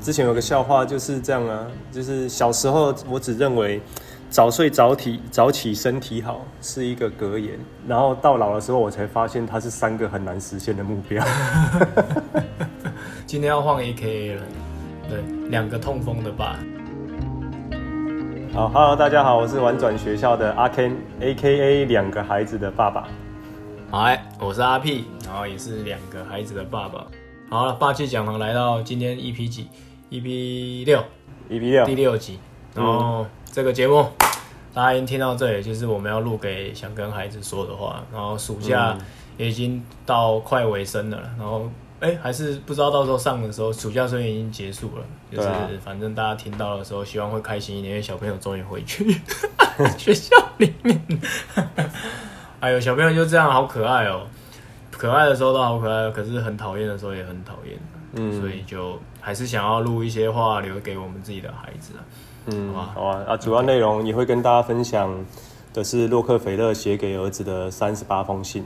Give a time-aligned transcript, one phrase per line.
[0.00, 3.80] 之前有个笑话就是这样啊，就是小时候我只认为
[4.30, 11.22] 早睡早起早起身体好是一个格言，然后到老的时候我才发现它是三个很难实现的目标。
[13.26, 14.42] 今天要换 AKA 了，
[15.08, 16.58] 对，两个痛风的爸。
[18.54, 23.06] 好，Hello，大家好，我是玩转学校的阿 Ken，AKA 两个孩子的爸爸。
[23.90, 27.06] 嗨，我是阿 P，然后也是两个孩子的爸爸。
[27.48, 29.68] 好了，霸气讲堂来到今天 EP 几
[30.10, 31.04] ？EP 六
[31.48, 32.38] ，EP 六，第六集。
[32.74, 34.28] 然后这个节目，嗯、
[34.74, 38.04] 大家已经听到这里，就是我们要录给想跟孩子说的话。
[38.12, 38.96] 然后暑假
[39.36, 41.70] 也已经到快尾声了，然后。
[42.00, 49.20] 哎、欸，还是不知道到时候上的时候，暑假虽然已经结束了，就是反正大家听到的时候，希望会开心一点，因为小朋友终于回去
[49.98, 50.98] 学校里面。
[52.58, 54.28] 哎呦，小朋友就这样，好可爱哦、喔！
[54.90, 57.78] 可爱的时候都好可爱，可是很讨厌的时候也很讨厌。
[58.14, 62.00] 嗯，所以就还是想要录一些话留给我们自己的孩子啊。
[62.46, 63.24] 嗯，好啊。
[63.28, 65.14] 啊，主要内容也会跟大家分享
[65.72, 68.64] 的是洛克菲勒写给儿子的三十八封信。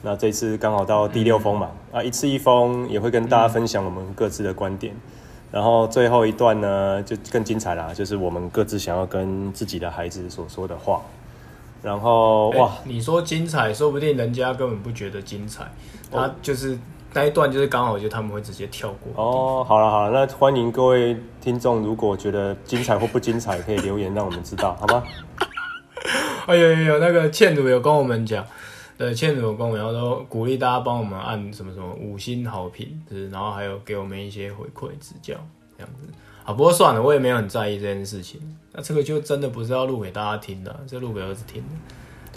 [0.00, 5.00] 那这次刚好到第六封嘛，嗯、啊，一次一封也会跟大家分享我们各自的观点，嗯、
[5.50, 11.02] 然后最后一段呢就更精彩啦，就是我们各自想要跟自己的孩子所说的话。
[11.82, 15.64] 然后哇、欸，你说精彩，说不定人家根本不觉得精彩，
[16.10, 16.78] 他就是
[17.14, 19.12] 那一段就是刚好就他们会直接跳过。
[19.22, 25.02] 哦，好了好了，那欢迎各位听众，如果觉得精彩或不精彩，可以留言让我们知道，好吗？
[26.46, 28.44] 哎呦呦呦，那个倩茹有跟我们讲。
[28.96, 35.34] 对，倩茹有跟我们，然后都鼓励大家帮我们按什么什么五星好评，就是，然后还有给我们一些回馈指教，
[35.76, 36.08] 这样子。
[36.44, 38.40] 啊，不过算了，我也没有很在意这件事情。
[38.72, 41.68] 那这个就真的不是要录给大家听的，这录给儿子听的。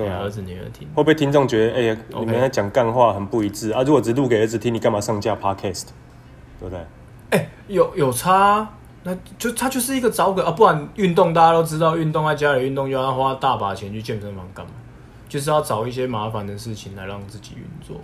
[0.03, 0.87] 对啊，儿子女儿听。
[0.95, 3.83] 会不会听众觉得，哎呀，你们在讲干话很不一致啊？
[3.83, 5.87] 如果只录给儿子听，你干嘛上架 Podcast？
[6.59, 6.79] 对不对？
[7.31, 8.67] 哎，有有差，
[9.03, 14.71] 那就他就是一个找个啊，不然运动大家都知道，运动在家里运动就要花大把钱去健身房干嘛？
[15.29, 18.01] 就是要找一些麻烦的事情来让自己运作，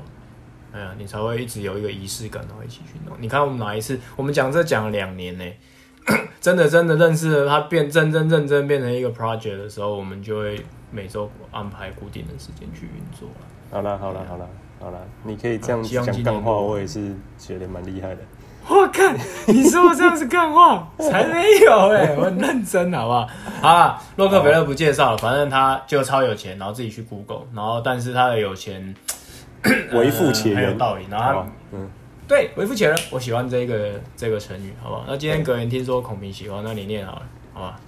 [0.72, 3.18] 哎呀，你才会一直有一个仪式感，然后一起运动。
[3.20, 5.44] 你看我们哪一次，我们讲这讲了两年呢，
[6.40, 10.66] 真的真的认识了他，变真真正正变成一个 project 的时候，我们就会
[10.98, 13.30] 每周安排固定的时间去运作。
[13.70, 14.50] 好了好了好了
[14.80, 18.22] 好了，你可以这样讲干话，我也是觉得蛮厉害的。
[18.68, 19.16] 我看
[19.46, 23.30] 你说我这样是干话， 才没有哎、欸，我很认真，好不好？
[23.62, 28.96] 好了，洛克菲勒不介绍了，反正他就超有钱，然后自己去 Google，然后但是他的有钱
[29.94, 31.06] 为富且仁， 很有道理。
[31.10, 31.88] 然后，嗯，
[32.28, 35.04] 对，为富且仁，我喜欢这个这个成语，好不好？
[35.08, 37.22] 那今天格言听说孔明喜欢，那你念好了，
[37.54, 37.80] 好吧？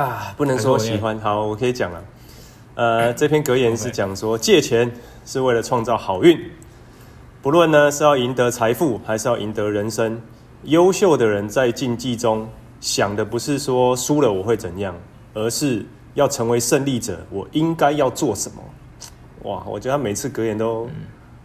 [0.00, 2.02] 啊，不能说喜欢，好，我可以讲了。
[2.74, 4.90] 呃，这篇格言是讲说借钱
[5.24, 6.38] 是为了创造好运。
[7.40, 10.20] 不论呢是要赢得财富，还是要赢得人生，
[10.64, 12.48] 优秀的人在竞技中
[12.80, 14.94] 想的不是说输了我会怎样，
[15.34, 15.84] 而是
[16.14, 18.62] 要成为胜利者，我应该要做什么？
[19.42, 20.88] 哇，我觉得他每次格言都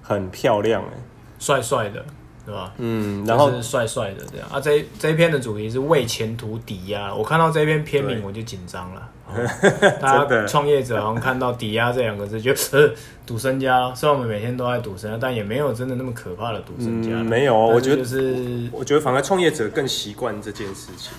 [0.02, 0.94] 很漂亮，哎，
[1.38, 2.04] 帅帅的。
[2.50, 2.74] 对吧？
[2.78, 4.60] 嗯，然后是帅帅的这样啊。
[4.60, 7.14] 这一这一篇的主题是为前途抵押。
[7.14, 9.10] 我看到这一篇篇名我就紧张了。
[10.02, 12.90] 大家创业者好像看到抵押这两个字，就 呃
[13.28, 13.94] 赌身家。
[13.94, 17.12] 虽然我们每天都在赌身家，但也没有真的那么可怕的赌身家。
[17.12, 21.14] 嗯、没有，我觉得是我觉得反而创业者更习惯这件事情。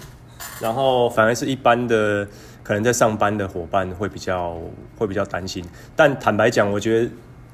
[0.61, 2.27] 然后反而是一般的
[2.65, 4.59] 可能在上班的伙伴会比较
[4.99, 5.65] 会比较担心。
[5.95, 7.09] 但坦白讲，我觉得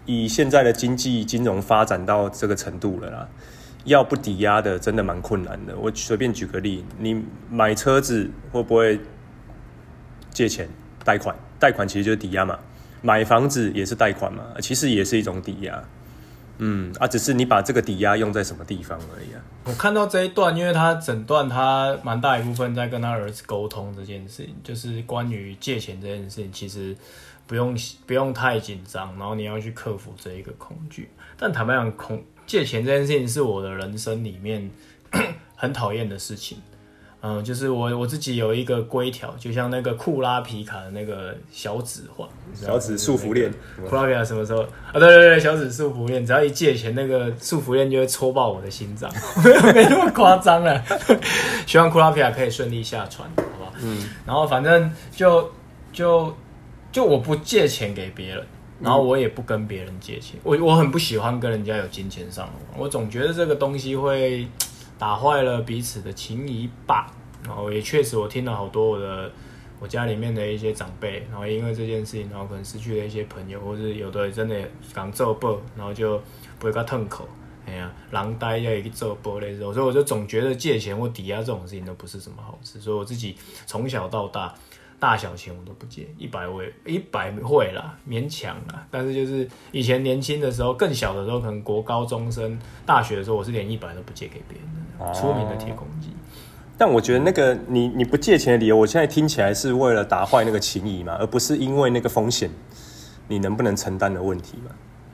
[0.07, 3.29] 以现在的经济金融发展到这个程度了啦。
[3.87, 5.77] 要不抵押的真的蛮困难的。
[5.77, 9.01] 我随便举个例，你买车子会不会
[10.31, 10.69] 借钱
[11.05, 11.35] 贷款？
[11.59, 12.59] 贷款其实就是抵押嘛。
[13.03, 15.83] 买房子也是贷款嘛，其实也是一种抵押。
[16.59, 19.41] 嗯啊，只是你把这个抵押用在什么地方而已啊。
[19.65, 26.97] 我看到这一段，因为他整段他蛮大一部分在跟他儿子沟通这件事情，就是关于借钱这件事情，其实
[27.47, 27.77] 不用
[28.07, 31.09] 不用太紧张，然后你要去克服这一个恐惧。
[31.39, 34.71] 但坦白讲，恐借钱这件事情是我的人生里面
[35.57, 36.59] 很讨厌的事情，
[37.21, 43.53] 嗯，就是我我自己有一个规条，就像那个库拉皮卡的那个小指环，小指束缚链，
[43.89, 44.95] 库拉皮卡什么时候啊？
[44.95, 49.11] 对对对，小指束缚链，只要一借钱，那个束缚链就会戳爆我的心脏，
[49.75, 50.83] 没那么夸张了。
[51.67, 53.73] 希望库拉皮卡可以顺利下船，好不好？
[53.83, 55.51] 嗯，然后反正就
[55.93, 56.33] 就
[56.97, 58.43] 就我不借钱给别人。
[58.81, 64.49] 然后我也不跟别人借钱，我我很不喜欢跟人家有金钱上的，我总觉得这个东西会
[64.99, 67.13] 打坏了彼此的情谊吧。
[67.45, 69.31] 然后也确实，我听了好多我的
[69.79, 74.57] 我家里面的一些长辈，然后因为这件事情，然后可能失去了一些朋友，或是有的真的
[74.95, 76.19] 刚做不，然后就
[76.59, 77.29] 不会跟他吞口，
[77.67, 84.55] 哎呀，狼呆要去做玻璃肉，所以我就总觉得借钱或抵押这种事情都不是什么好事，所以我自己从小到大。
[84.99, 88.87] 大小钱我都不借，一百我也一百会啦，勉强啦。
[88.91, 95.15] 但是就是以前年轻的时候，更小的时候，可能国高中生、大学的时候，我是连一百都不借给别人的。
[95.15, 96.09] 出名的铁公鸡。
[96.79, 102.51] 但我觉得那个你你不借钱的理由，我现在听起来是为了打坏那个情谊嘛，而不是因为那个风险
[103.29, 104.71] 你能不能承担的问题嘛，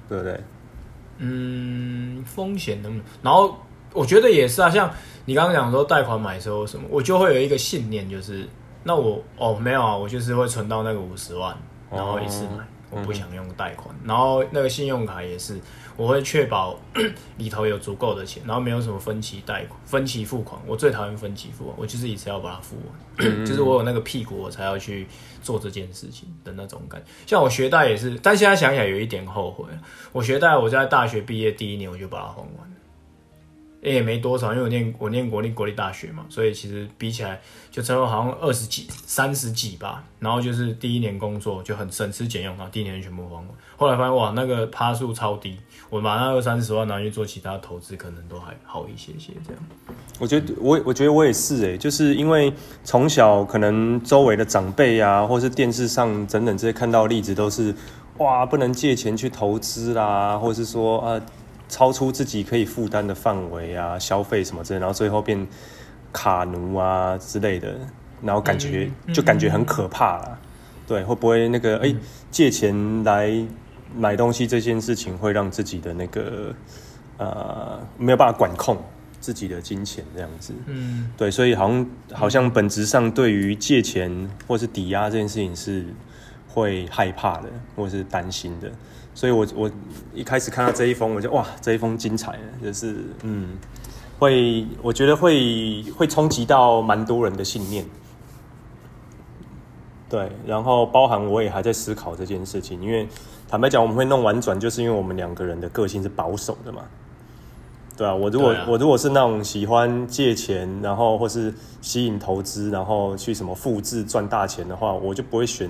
[0.08, 0.40] 对不对？
[1.18, 3.06] 嗯，风险能不能？
[3.22, 3.56] 然后
[3.92, 4.88] 我觉得也是啊，像
[5.24, 8.48] 你刚刚讲说贷款买车什么，我就会有一个信念，就是。
[8.84, 11.56] 那我哦没有啊，我就是会存到那个五十万，
[11.90, 13.94] 然后一次买，哦、我不想用贷款。
[14.00, 15.60] 嗯、然后那个信用卡也是，
[15.96, 16.78] 我会确保
[17.38, 20.60] 里头有足够的钱，然后没有什么分期贷款、分期付款。
[20.66, 25.06] 我最讨厌分期付款，我就是一次要把它付完，嗯、 就是我有那个屁股，我才要去
[25.42, 27.06] 做这件事情的那种感觉。
[27.26, 29.64] 像我学贷也是，但现在想起来有一点后悔。
[30.12, 32.72] 我学贷，我在大学毕业第一年我就把它还完。
[33.90, 37.40] 也没多少，因为我念我念国立国立大学嘛，所以其实比起来
[37.70, 40.04] 就差不多好像二十几、三十几吧。
[40.20, 43.44] 然后就是第一年工作就很省吃俭用，然后第一年全部还完。
[43.76, 45.56] 后来发现哇，那个趴数超低，
[45.90, 49.60] 我把那二三十万拿去做其他投资，可能都还好一些些这样。
[50.20, 52.52] 我觉得我我觉得我也是诶，就是因为
[52.84, 57.74] 从小可能周围的长辈啊，或是电视上等等这些看到的例子都是
[58.18, 61.20] 哇，不能借钱去投资啦，或者是说啊。
[61.72, 65.48] 超出自己可以负担的范围啊，消费什么之类，然后最后变
[66.12, 67.74] 卡奴啊之类的，
[68.20, 70.28] 然后感觉、嗯、就感觉很可怕啦。
[70.28, 70.38] 嗯、
[70.86, 71.96] 对，会不会那个哎、欸、
[72.30, 73.32] 借钱来
[73.96, 76.54] 买东西这件事情会让自己的那个
[77.16, 78.76] 呃没有办法管控
[79.18, 80.52] 自己的金钱这样子？
[80.66, 85.86] 嗯，对，所以好像好像本质上对于借钱或是抵押这件事情是
[86.48, 88.70] 会害怕的，或是担心的。
[89.14, 89.70] 所以我，我我
[90.14, 93.58] 一开始看到这一封，我就哇，这一封精彩，就是嗯，
[94.18, 97.84] 会我觉得会会冲击到蛮多人的信念，
[100.08, 103.06] 对，然后包含我也还在思考这件事情，因为
[103.48, 106.82] 坦白讲，我们会弄婉转，就是因为我们两个人的个性是保守的嘛，
[107.94, 115.68] 对啊，我如果、啊、我如果是那种喜欢借钱，然后或是吸引投资，然后去什么复制赚大钱的话，我就不会选。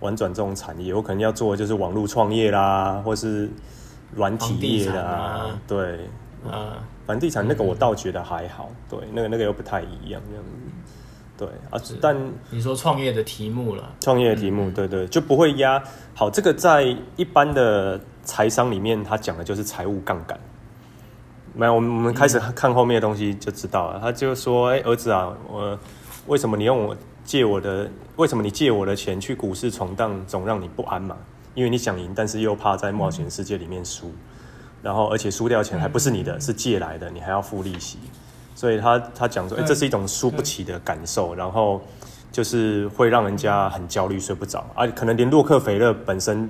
[0.00, 3.48] 玩转这种产业，我可能要做的就是网络创业啦，或是
[4.14, 5.60] 软体业啦，啊。
[5.66, 6.00] 对，
[6.46, 10.50] 啊，房地产那个我倒觉得还好，嗯、对，那个那个又不太一样这样子，
[11.38, 11.48] 对。
[11.70, 12.16] 啊，但
[12.50, 15.00] 你说创业的题目了，创业的题目，嗯、对，对。
[15.00, 15.82] 对，就不会压
[16.14, 20.38] 好，这个在一般的财商里面，他讲的就是财务杠杆。
[21.54, 25.78] 没有，我们我们开始看后面的东西就知道了，他就说，哎、欸，儿子啊，我
[26.26, 26.96] 为什么你用我？
[27.26, 31.16] 借我的，为什么你借我的钱去股市闯荡，总让你不安嘛？
[31.54, 34.12] 因为你想赢，但是又怕在冒险世界里面输，
[34.82, 37.98] 然后而且输掉钱还不是你的，是借来的，你还要付利息，
[38.54, 41.82] 所以他他讲说，哎、欸，这是一种输不起的感受，然后
[42.30, 44.86] 就是会让人家很焦虑，睡不着啊。
[44.88, 46.48] 可能连洛克菲勒本身，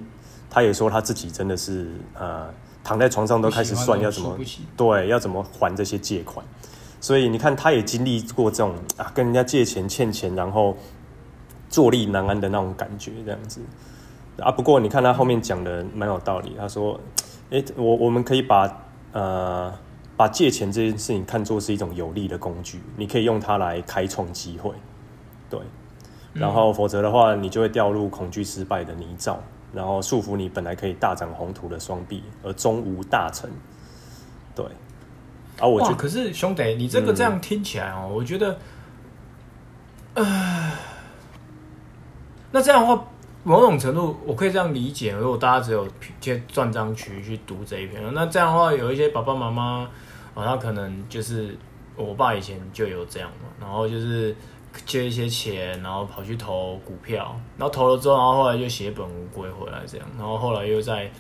[0.51, 2.53] 他也说他自己真的是呃，
[2.85, 4.37] 躺在床上都开始算要怎么
[4.77, 6.45] 对，要怎么还这些借款。
[7.01, 10.77] 所以你看，他也经历过这种啊，跟人家借钱欠钱，然后
[11.69, 13.61] 坐立难安的那种感觉，这样子
[14.39, 14.51] 啊。
[14.51, 16.99] 不过你看他后面讲的蛮有道理，他说
[17.53, 19.73] ：“哎、欸，我我们可以把呃
[20.17, 24.73] 把借钱这件事情看作是一种有利的工具，你可以用它来开创机会，
[25.51, 25.61] 对。
[26.33, 29.37] 然后否则的话，你就会掉入恐惧失败的泥沼，
[29.73, 33.49] 然后束缚你本来可以大展宏图的双臂，而终无大成，
[34.55, 34.65] 对。”
[35.59, 38.59] 啊，我觉得可是兄弟，你这个这样听起来哦，嗯、我觉得，
[40.13, 40.73] 呃，
[42.53, 43.05] 那这样的话，
[43.43, 45.13] 某种程度我可以这样理解。
[45.13, 45.89] 如果大家只有
[46.21, 49.89] 去断章取义去读这一篇，那这样的话，有一些爸爸妈妈
[50.35, 51.57] 啊，他可能就是
[51.97, 54.37] 我爸以前就有这样嘛，然后就是
[54.85, 61.11] 借一些钱，然后跑去投股票，然后投了之后，然后后来就血本无归回来这样，然后后来又在，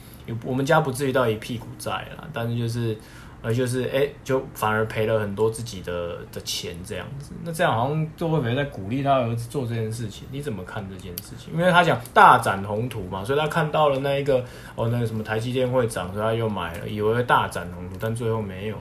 [0.45, 2.95] 我们家不至于到一屁股债了，但是就是。
[3.43, 7.33] 而就是哎、就反而赔了很多自己的的钱这样子。
[7.45, 10.26] 那这样好像就会没在鼓励他儿子做这件事情。
[10.33, 11.52] 你怎么看这件事情？
[11.55, 18.76] 因为他讲大展宏图嘛，所以他看到了那一个哦，那个什么台积电会涨，所以他又买了，以为会大展宏图，但最后没有。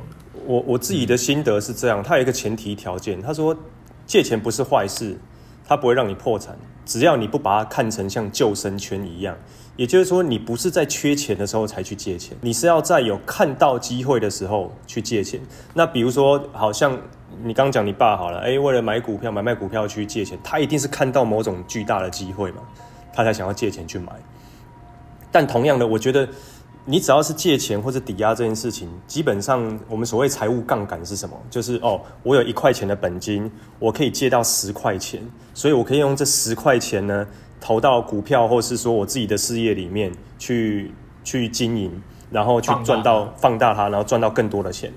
[0.45, 3.55] 我我自己的心得是这样，他有一个前提条件，他说
[4.05, 5.17] 借钱不是坏事，
[5.67, 9.37] 他不会让你破产，只要你不把它看成像救生圈一样。
[9.75, 15.39] 也就是说，你不是在缺钱的时候才去借钱，你是要在有看到机会的时候去借钱。
[15.73, 16.97] 那比如说，好像
[17.43, 22.61] 你刚讲你爸好了，哎，为了买股票、买卖股票去借钱，他一定是看到某种巨大的机会嘛，
[23.13, 24.13] 他才想要借钱去买。
[25.29, 26.25] 但同样的，我觉得
[26.85, 31.35] 你只要是借钱或者抵押这件事情，基本上我们所谓财务杠杆是什么？
[31.49, 35.21] 就是哦，我有一块钱的本金，我可以借到十块钱，
[35.53, 37.27] 所以我可以用这十块钱呢
[37.65, 40.93] 投到股票，或是说我自己的事业里面去
[41.23, 41.91] 去经营，
[42.29, 44.93] 然后去赚到放大它，然后赚到更多的钱，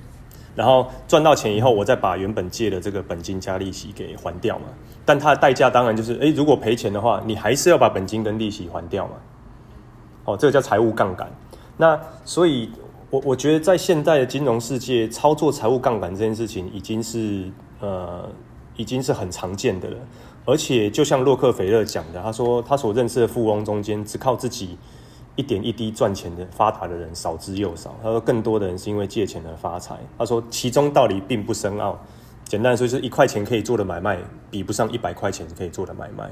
[0.54, 4.66] 然后赚到钱以后，我再把原本借的这个本金加利息给还掉嘛。
[5.06, 9.14] 但它的代价当然就是，诶，如果赔钱的话，你还是要把本金跟利息还掉嘛。
[10.26, 11.26] 哦，这个叫财务杠杆。
[11.78, 12.70] 那所以，
[13.08, 18.28] 我我觉得在现代的金融世界，操作财务杠杆这件事情已经是呃，
[18.76, 19.96] 已经是很常见的了。
[20.48, 24.78] 而且，就像洛克菲勒讲的，他说他所认识的富翁中间，只靠自己
[25.36, 27.94] 一点一滴赚钱的发达的人少之又少。
[28.02, 29.98] 他说，更多的人是因为借钱而发财。
[30.16, 32.00] 他说，其中道理并不深奥，
[32.44, 34.18] 简单说，就是一块钱可以做的买卖，
[34.50, 36.30] 比不上一百块钱可以做的买卖。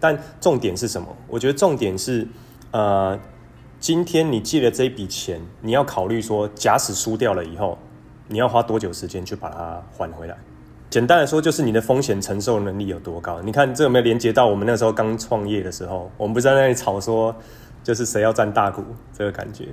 [0.00, 1.06] 但重点是什么？
[1.28, 2.26] 我觉得重点是
[2.72, 3.16] 呃。
[3.78, 7.76] 今天你借了这一笔钱，你要考虑说，假使输掉了以后，
[8.28, 10.36] 你要花多久时间去把它还回来？
[10.92, 13.40] 简单来说，就是你的风险承受能力有多高。
[13.40, 17.34] 你看这有没有连接到我们那时候刚创业的时候，我们不是在那里吵说，
[17.82, 18.84] 就是谁要占大股
[19.16, 19.68] 这个感觉？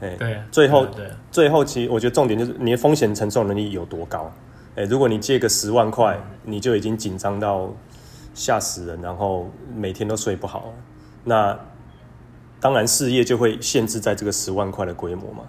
[0.00, 4.32] 哎，对啊，最后对，最后其实我觉得重点就是你的风险承受能力有多高。
[4.76, 7.68] 哎，如果你借个十万块，你就已经紧张到
[8.34, 10.72] 吓死人，然后每天都睡不好，
[11.24, 11.58] 那。
[12.60, 15.44] 当然，事业就会限制在这个十万块的规模嘛。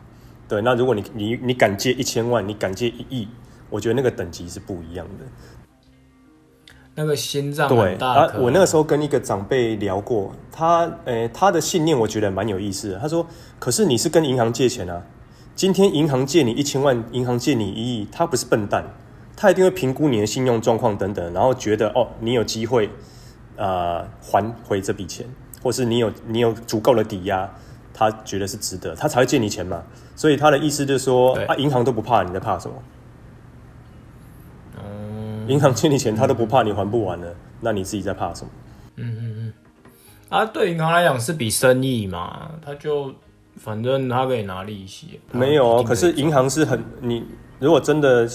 [0.48, 3.28] 对，那如果你你你敢借一千万，你敢借一亿，
[3.70, 5.26] 我觉得那个等级是不一样的。
[6.96, 8.28] 那个心脏很大。
[8.28, 13.00] 对啊，我那个时候跟一个长辈聊过，他诶、欸，他的信念我觉得蛮有意思的。
[13.00, 13.26] 他说
[13.60, 15.02] ：“可是你是跟银行借钱啊，
[15.56, 18.84] 今天银行借你一千万，银行借你一亿，他不是笨蛋，
[19.36, 22.88] 他一定会评估你的信用状况等等，然后觉得哦，你有机会
[23.56, 25.26] 啊、呃、还回这笔钱。”
[25.62, 27.54] 或是你有你有足够的抵押，
[27.94, 29.84] 他觉得是值得，他才会借你钱嘛。
[30.16, 32.74] 所以他的意思就是说，啊，银行都不怕，你在怕什么？
[35.50, 38.52] 嗯，银行借你钱，他都不怕你还不完了，嗯，那你自己在怕什么？
[38.98, 39.54] 嗯嗯嗯。
[40.30, 43.14] 啊，对银行来讲是笔生意嘛，他就
[43.58, 45.20] 反正他可以拿利息。
[45.32, 47.26] 没有哦，可是银行是很你
[47.60, 48.30] 如果真的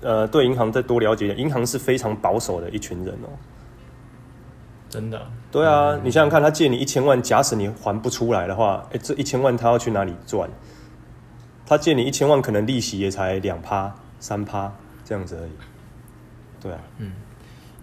[0.00, 3.28] 呃对银行再多了解，银行是非常保守的一群人哦。
[4.88, 5.20] 真的，
[5.52, 10.48] 对啊，嗯、你想想看，他借你一千万，假使你还不出来的话，哎、欸，这一千万他要去哪里赚？
[11.66, 14.72] 他借你一千万，可能利息也才两趴、三趴
[15.04, 15.50] 这样子而已。
[16.62, 17.12] 对啊，嗯，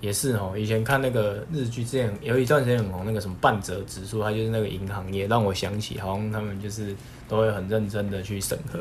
[0.02, 0.54] 也是哦。
[0.58, 6.96] 以前看那个日剧，之前有一段时间很红，那个什么半泽直树，他就是那个银行业，让我想起好像他们就是
[7.28, 8.80] 都会很认真的去审核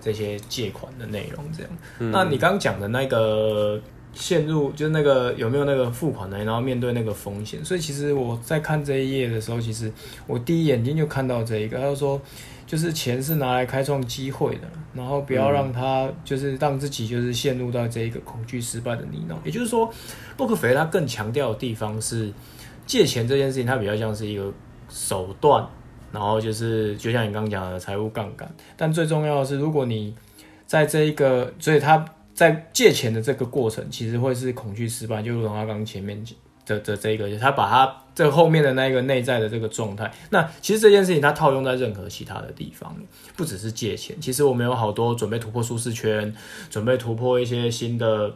[0.00, 1.72] 这些借款的内容，这样。
[1.98, 3.80] 嗯、那你刚刚讲的那个。
[4.16, 6.38] 陷入就是那个有没有那个付款呢？
[6.44, 9.92] 然后面对那个风险，所以其实我在看这一页的时候，其实
[10.28, 12.22] 我第一眼睛就看到这一个，他就说
[12.74, 19.36] 就是钱是拿来开创机会的，然后不要让他就是让自己就是陷入到这一个恐惧失败的泥淖。
[19.44, 19.88] 也就是说，
[20.36, 22.32] 洛克菲勒他更强调的地方是
[22.84, 24.52] 借钱这件事情，它比较像是一个
[24.88, 25.64] 手段，
[26.10, 30.12] 然后就是就像你刚刚讲的财务杠杆，但最重要的是，如果你
[30.66, 32.04] 在这一个，所以他。
[32.34, 36.20] 在借钱的这个过程，其实会是恐惧失败，就如同他刚刚前面
[36.66, 42.96] 的的这个，他把他这后面的那个内在的这个状态，那其实这件事情他套用在任何其他的地方，
[43.36, 44.20] 不只是借钱。
[44.20, 46.32] 其实我们有好多准备突破舒适圈，
[46.70, 48.32] 准备突破一些新的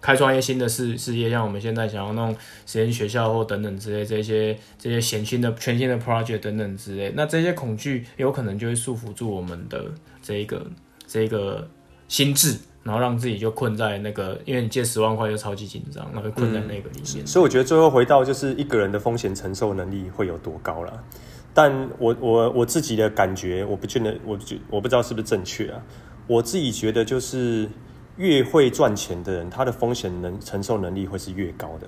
[0.00, 2.34] 开创一些新的事事业，像我们现在想要弄
[2.66, 9.84] 实验学校或等等之类这些这些全新的全新的 project 等等之类，那这些恐惧有可能就会束缚住我们的
[10.22, 10.66] 这一个
[11.06, 11.68] 这一个
[12.08, 12.56] 心智。
[12.88, 17.26] 然后让自己就困在那个，因为你借十万块就超级紧张，然后困在那个里面。
[17.26, 21.04] 所以我觉得最后回到就是一个人的风险承受能力会有多高了。
[21.52, 25.82] 但我我我自己的感觉，我不觉得，我觉我不知道是不是正确啊。
[26.26, 27.68] 我自己觉得就是
[28.16, 31.86] 越会赚钱的人，他的风险能承受能力会是越高的。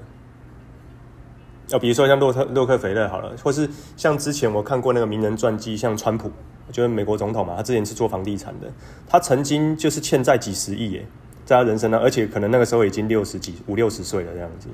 [1.70, 6.30] 要比如说像洛特洛克菲勒好了，或是像之前我看过那个名人传记，像川普。
[6.72, 8.68] 就是美国总统嘛，他之前是做房地产的，
[9.08, 11.06] 他曾经就是欠债几十亿耶，
[11.44, 14.68] 在他人生呢，而且可能那个时候已经六十几五六十岁了这样子，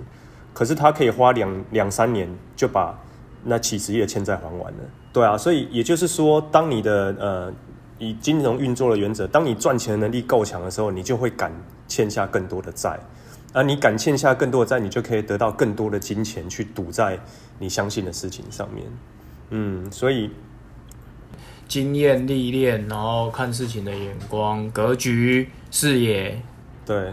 [0.53, 2.95] 可是他可以花两两三年就把
[3.45, 4.79] 那几十亿的欠债还完了。
[5.11, 7.51] 对啊，所以也就是说，当你的呃
[7.99, 11.51] 以金融运作的原则，当你赚钱能力够强的时候，你就会敢
[11.89, 13.01] 欠下更多的债，
[13.57, 17.19] 而你敢欠下更多的债，你就可以得到更多的金钱去赌在
[17.59, 18.85] 你相信的事情上面。
[19.49, 20.31] 嗯，所以。
[21.67, 26.41] 经验历练，然后看事情的眼光、格局、视野，
[26.85, 27.13] 对，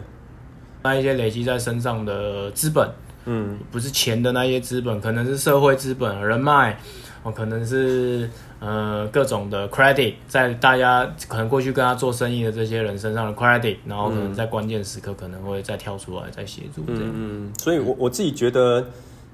[0.84, 2.88] 那一些累积在身上的资本，
[3.26, 6.78] 嗯，不是钱的那些资本，可能是社会资本、人脉，
[7.24, 8.30] 哦，可能是
[8.64, 17.12] 呃各种的 credit 在大家可能过去跟他做生意的这些人身上的 credit，然后可能在关键时刻可能会再跳出来再协助这样。
[17.14, 18.86] 嗯，所以我我自己觉得，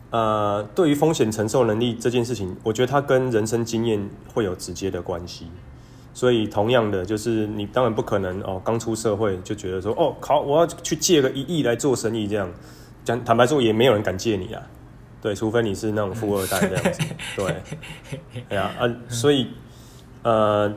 [0.10, 5.46] 呃，对于风险承受能力这件事情，我觉得它跟人生经验会有直接的关系。
[6.12, 12.50] 所以同样的，就是你当然不可能哦，刚出社会就觉得说哦，靠，我要去借个一亿来做生意这样。
[13.06, 14.62] 讲坦白说，也没有人敢借你啊。
[15.22, 17.02] 对，除非你是那种富二代这样子。
[17.36, 17.56] 对，
[18.50, 19.50] 哎呀啊，所以
[20.24, 20.74] 呃，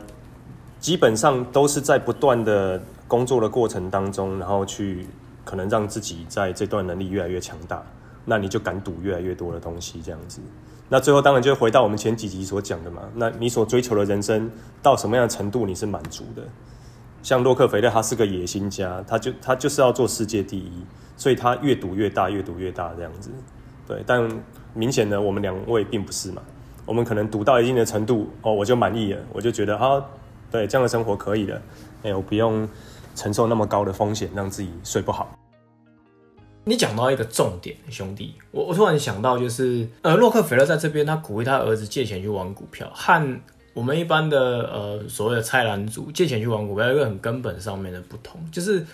[0.79, 5.07] 基本上都是在不断的工作的过程当中，然后去
[5.45, 7.81] 可能让自己在这段能力越来越强大，
[8.25, 10.41] 那你就敢赌越来越多的东西这样子。
[10.89, 16.43] 那最后当然就回到我们前几集所讲的嘛，那你所追求的人生到什么样的程度你是满足的？
[17.23, 20.83] 像洛克菲勒他是个野心家，他就他就是要做世界第一，
[21.15, 23.31] 所以他越赌越大，越赌越大这样子。
[23.87, 24.27] 对，但
[24.73, 26.41] 明显的我们两位并不是嘛，
[26.85, 30.03] 我们可能赌到一定的程度哦，我就满意了，我就觉得啊，
[30.49, 31.61] 对，这样的生活可以了，
[32.03, 32.67] 哎、我不用
[33.13, 35.37] 承受那么高的风险，让自己睡不好。
[36.63, 43.41] 你讲到一个重点，兄弟，我我突然想到，就是呃，洛克菲勒在这边，他鼓励他儿子借钱去玩股票，和
[43.73, 44.39] 我们一般的
[44.71, 48.85] 呃所谓的菜篮族借钱去玩股票，一个很根本上面的不同，就是。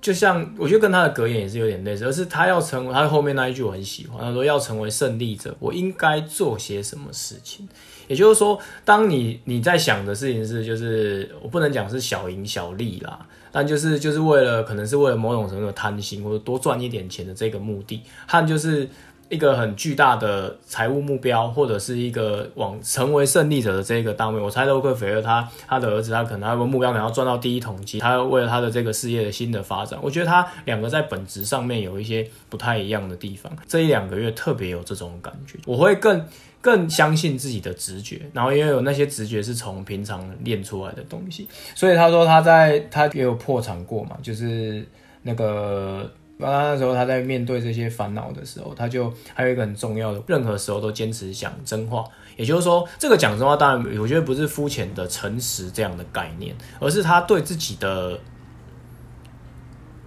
[0.00, 7.68] 就像我觉得跟他的格言也是有点类似，而是他要成为他后面那一句我很喜欢，他说要成为胜利者，我应该做些什么事情？
[8.06, 18.88] 也就是说，当你你在想的事情是，就是我不能讲是小赢小利啦，但就是就是为了可能是为了某种程度的贪心或者多赚一点钱的这个目的，和就是。
[19.28, 24.40] 一个很巨大的财务目标，或者是一个往成为胜利者的这个单位。
[24.40, 29.98] 我猜洛克菲勒他他的儿子，他可能他有个目标，可能要赚到第一桶金，他为了他的这个事业的新的发展。
[30.02, 33.52] 我觉得他两个在本质上面有一些不太一样的地方。
[33.66, 36.24] 这一两个月特别有这种感觉，我会更
[36.62, 41.46] 更相信自己的直觉，然后因为有那些直觉是从平常练出来的东西。
[41.74, 44.86] 所以他说他在他也有破产过嘛，就是
[45.22, 46.10] 那个。
[46.40, 52.04] 那那时候他在面对这些烦恼的时候，他就还有一个很重要的，任何时候都坚持讲真话。
[52.36, 58.20] 也就是说，这个讲真话，当然我觉得不是肤浅的诚实这样的概念，而是他对自己的，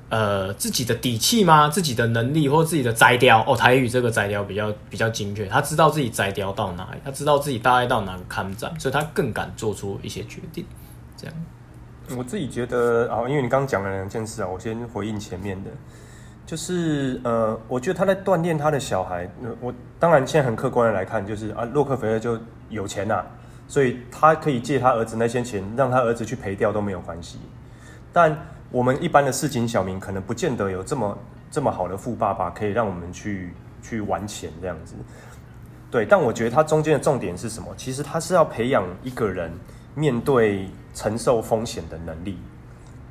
[0.07, 1.67] 呃，自己的底气吗？
[1.67, 3.43] 自己的能力或自己的摘雕？
[3.45, 5.45] 哦，台语这个摘雕比较比较精确。
[5.47, 10.65] 他知道自己摘雕到哪里，他知道自己大概到哪个坎站，所以他更敢做出一些决定。
[11.17, 11.35] 这样，
[12.17, 15.69] 我自己觉得啊，因为你刚讲了两件事啊，我先回应前面的。
[16.45, 19.29] 就是呃，我觉得他在锻炼他的小孩。
[19.61, 22.37] 我当然现在很客观的来看，就是啊，洛克菲勒就
[22.69, 23.23] 有钱呐、
[23.67, 27.39] 所以他可以借他儿子那些钱，让他儿子去赔掉都没有关系。
[28.11, 28.37] 但
[28.69, 31.17] 我们一般的市井小民可能不见得有这么
[31.49, 34.95] 这么好的富爸爸，可以让我们去去玩钱这样子。
[35.89, 37.67] 对，但我觉得他中间的重点是什么？
[37.77, 39.51] 其实他是要培养一个人
[39.95, 42.37] 面对承受风险的能力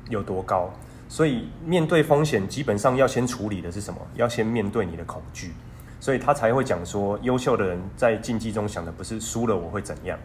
[0.09, 0.69] 有多高。
[1.11, 3.99] 所以面对风险，基本上要先处理的是什么？
[4.15, 5.51] 要先面对你的恐惧，
[5.99, 10.17] 所以他才会讲说，优秀的人在竞技中想的不是输了我会怎样，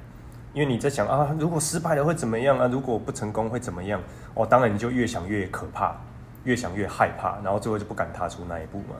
[0.52, 2.68] 因为你在想啊，如果失败了会怎么样啊？
[2.68, 4.00] 如果不成功会怎么样？
[4.34, 5.96] 哦，当然你就越想越可怕，
[6.44, 8.94] 越想越害怕，然后最后就不敢踏出那一步嘛。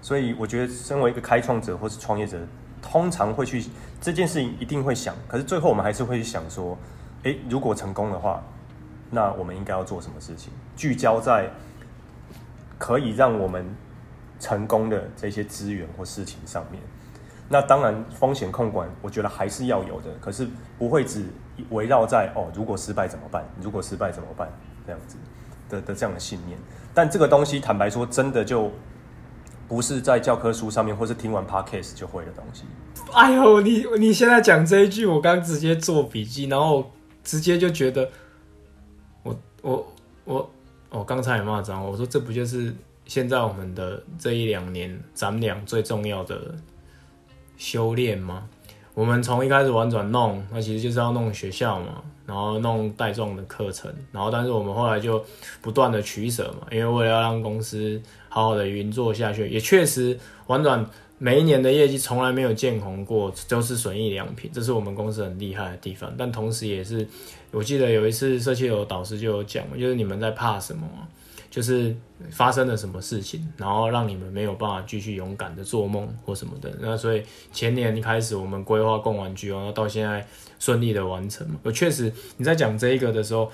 [0.00, 2.38] 所以我觉得，身为一个开创者或是创业者，
[2.80, 3.62] 通常会去
[4.00, 6.78] 这件事情一定会想，可是最后我们还是会去想说，
[7.24, 8.42] 诶，如果成功的话。
[9.10, 10.52] 那我们应该要做什么事情？
[10.76, 11.50] 聚焦在
[12.78, 13.64] 可以让我们
[14.38, 16.82] 成功的这些资源或事情上面。
[17.48, 20.46] 那当然，风险控管我觉得还是要有的，可是
[20.78, 21.24] 不会只
[21.70, 23.44] 围绕在哦，如果失败怎么办？
[23.62, 24.50] 如果失败怎么办？
[24.84, 25.16] 这样子
[25.68, 26.58] 的的这样的信念。
[26.92, 28.72] 但这个东西，坦白说，真的就
[29.68, 32.64] 不是在教科书上面，或是听完 podcast 就会的东西。
[33.12, 36.92] 哎呦，你你现在讲这一句，我刚直接做笔记，然后
[37.22, 38.10] 直接就觉得。
[39.66, 39.84] 我
[40.24, 40.50] 我
[40.90, 42.72] 我刚才也骂脏，我说这不就是
[43.04, 46.54] 现在我们的这一两年咱俩最重要的
[47.56, 48.48] 修炼吗？
[48.94, 55.22] 我们从一开始玩转弄，那其实就是要弄学校嘛，然后弄带状的课程，然后但是我们后来就
[55.60, 60.88] 不断的取舍嘛，因为为了要让公司好好的运作下去，也确实玩转。
[61.18, 66.14] 每一年的业绩从来没有见红过，都是损益良平，这是我们公司很厉害的地方。
[66.18, 67.06] 但同时，也是
[67.50, 70.86] 我记得有一次社企流导师就有讲，就是你们在怕什么？
[71.50, 71.96] 就是
[72.30, 76.70] 发生了什么事情，然后让你们没有办法继续勇敢的做梦或什么的。
[76.80, 80.26] 那所以前年开始我们规划共玩具，然后到现在
[80.58, 81.56] 顺利的完成嘛。
[81.62, 83.50] 我确实你在讲这一个的时候。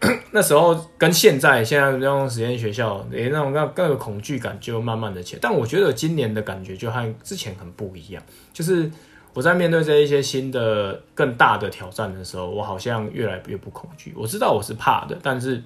[0.30, 5.40] 那时候跟现在现在那种实验学校，诶、欸，那种那那个恐惧感就慢慢的起来。
[5.40, 8.90] 但我觉得今年的感觉就和之前很不一样，就是
[9.32, 14.12] 我在面对这一些新的、更大的挑战的时候，我好像越来越不恐惧。
[14.16, 15.62] 我知道我是怕的，但是，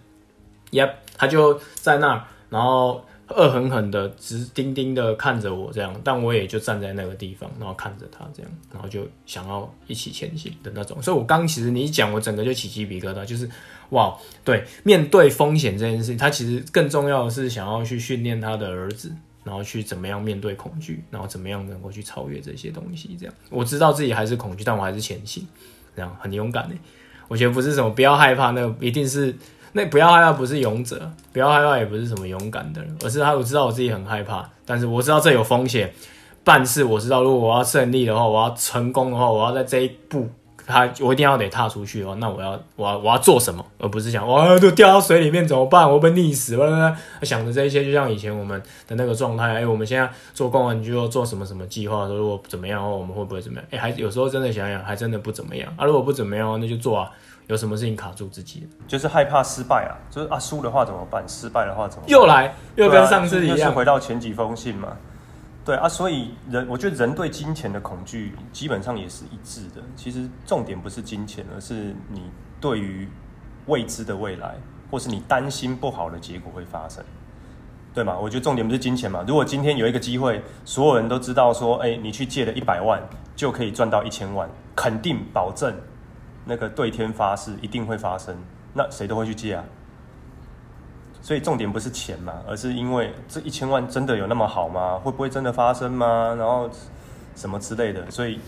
[0.71, 11.01] 耶，他就在那儿，然后恶狠狠的、直盯盯的看着我这样，但我也就站在那个地方，然后看着他这样，然后就想要一起前行的那种。
[11.03, 13.49] 所以，我刚其实你一讲，我整个就起鸡皮疙瘩，就是
[13.91, 19.15] 哇，对，面对风险这件事情，他其实更重要的是想要去训练他的儿子。
[19.43, 25.43] 然后去怎么样面对恐惧，然后怎么样能够去超越这些东西，这样我知道自己还是恐惧，但我还是前行，
[25.97, 26.75] 这样很勇敢的。
[27.27, 29.35] 我觉得不是什么不要害怕，那一定是
[29.73, 35.91] 那不要害怕不是勇者，不要害怕也不是什么勇敢的人，而是他我知道我自己很害怕，但是我知道这有风险，
[36.45, 40.29] 但是我知道如果我要胜利的话，我要成功的话，我要在这一步。
[40.71, 45.91] 他我一定要得踏出去哦，那我要我要我要做什么，而不是想哇就掉到水里面怎么办？
[45.91, 46.97] 我被溺死了。
[47.23, 49.45] 想着这一些，就像以前我们的那个状态。
[49.51, 52.07] 哎、欸，我们现在做工啊，你就要做什么什么计划？
[52.07, 53.67] 说如果怎么样的话，我们会不会怎么样？
[53.73, 55.85] 哎、欸，还有时候真的想想，还真的不怎么样啊。
[55.85, 57.11] 如果不怎么样，那就做啊。
[57.49, 58.69] 有什么事情卡住自己？
[58.87, 59.99] 就是害怕失败啊。
[60.09, 61.25] 就是啊，输的话怎么办？
[61.27, 62.11] 失败的话怎么办？
[62.11, 64.97] 又来又跟上次一样，回到前几封信嘛。
[65.71, 69.81] 对啊，所以人，我觉得人对金钱的恐惧基本上也是一致的。
[69.95, 72.23] 其实重点不是金钱，而是你
[72.61, 73.09] 对于
[73.67, 74.57] 未知的未来，
[74.91, 77.05] 或是你担心不好的结果会发生，
[77.95, 78.19] 对吗？
[78.19, 79.25] 我觉得重点不是金钱嘛。
[79.29, 83.01] 如果今天有一个机会，所有人都知道说，哎，你去借了一百万
[83.37, 85.73] 就可以赚到一千万，肯定保证
[86.45, 88.37] 那个对天发誓一定会发生，
[88.75, 89.65] 那谁都会去借啊。
[91.23, 94.99] 所以重点不是钱嘛，而是因为这一千万真的有那么好吗？
[95.05, 96.35] 会不会真的发生吗？
[96.39, 96.69] 然后
[97.37, 98.41] 什么之类的，所以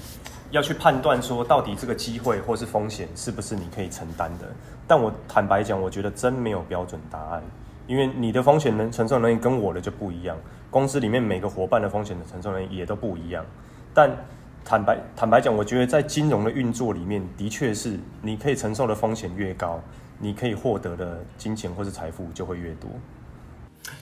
[0.50, 4.46] 要去判断说到底这个机会或是风险是不是你可以承担的。
[4.86, 7.42] 但我坦白讲，我觉得真没有标准答案，
[7.86, 10.36] 因为你的风险能承受能力跟我的就不一样，
[10.70, 13.44] 公司里面每个伙伴的风险的承受能力也都不一样。
[13.94, 14.10] 但
[14.64, 19.80] 坦白坦白讲，我觉得在金融的运作里面，的确是你可以承受的风险越高。
[20.24, 22.88] 你可以获得的金钱或是财富就会越多，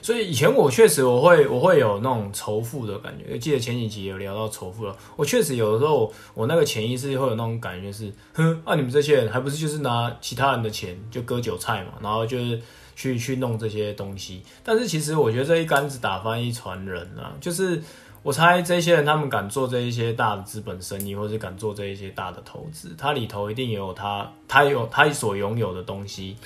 [0.03, 3.39] 所以以前我确实我会我会有那种仇富的感觉。
[3.39, 12.61] 记得前几集有聊到仇富了，我确实有的时候我那个潜意识会有那种感觉是，哼，啊你们这些人还不是就是拿其他人的钱就割韭菜嘛，然后就是
[12.95, 14.43] 去去弄这些东西。
[14.63, 17.81] 但是其实我觉得这一竿子打翻一船人啊，就是。
[18.23, 26.37] 我猜这些人，他们敢做这一些大的资本生意，或是敢做这一些大的投资，他里头一定也有他，他有他所拥有的东西，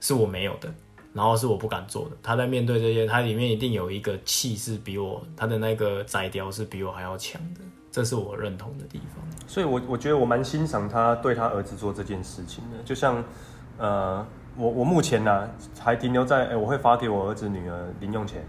[0.00, 0.72] 是我没有的，
[1.12, 2.16] 然后是我不敢做的。
[2.22, 9.24] 他在面对这些，他里面一定有一个气是比我，他的那个宰雕是比我还要强的，这是我认同的地方。
[9.48, 12.76] 所以我，我我觉得我蛮欣赏他对他儿子做这件事情的。
[12.84, 13.24] 就像，
[13.78, 14.24] 呃，
[14.56, 18.46] 我我目前呢、啊、还停留在，哎、我会发给我儿子女儿零用钱。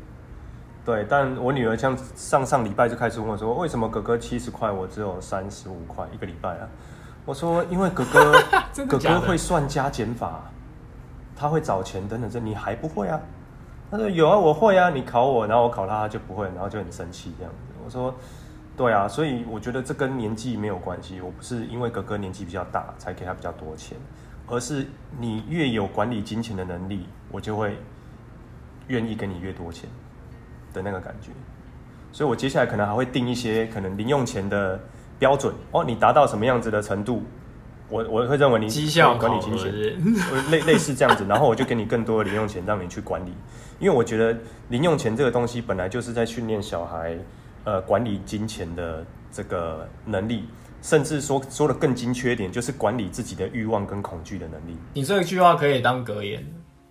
[0.85, 6.69] 对，但我女儿像上上礼拜就开始问我说，为什么哥哥七十块，我只有三十五块一个礼拜啊？
[7.25, 8.33] 我说，因为哥哥
[8.87, 10.43] 哥哥会算加减法，
[11.35, 13.19] 他会找钱等等，这你还不会啊？
[13.89, 17.73] 他说有啊，我会啊，你考我，然后我考他，他就不会，然后就很生气这样子。
[17.83, 18.13] 我说，
[18.77, 23.97] 对啊，所以我觉得这跟年纪没有关系，我不是因为哥哥年纪比较大才给他比较多钱，
[24.45, 24.85] 而是
[25.19, 27.75] 你越有管理金钱的能力，我就会
[28.87, 29.89] 愿意给你越多钱。
[30.75, 31.31] 的那个感觉，
[32.11, 34.79] 所以我接下来可能还会定一些可能零用钱的
[35.17, 35.83] 标准哦。
[35.83, 37.23] 你达到什么样子的程度，
[37.89, 39.73] 我我会认为你绩效管理金钱，
[40.51, 43.33] 类类似这样子，然后我就给你更多的零用钱让你去管理。
[43.79, 44.37] 因为我觉得
[44.69, 47.17] 零用钱这个东西本来就是在训练小孩
[47.63, 50.45] 呃管理金钱的这个能力，
[50.81, 54.77] 甚至说说的更精确一点，就是管理自己的欲望跟恐惧的能力。
[54.93, 56.45] 你这句话可以当格言。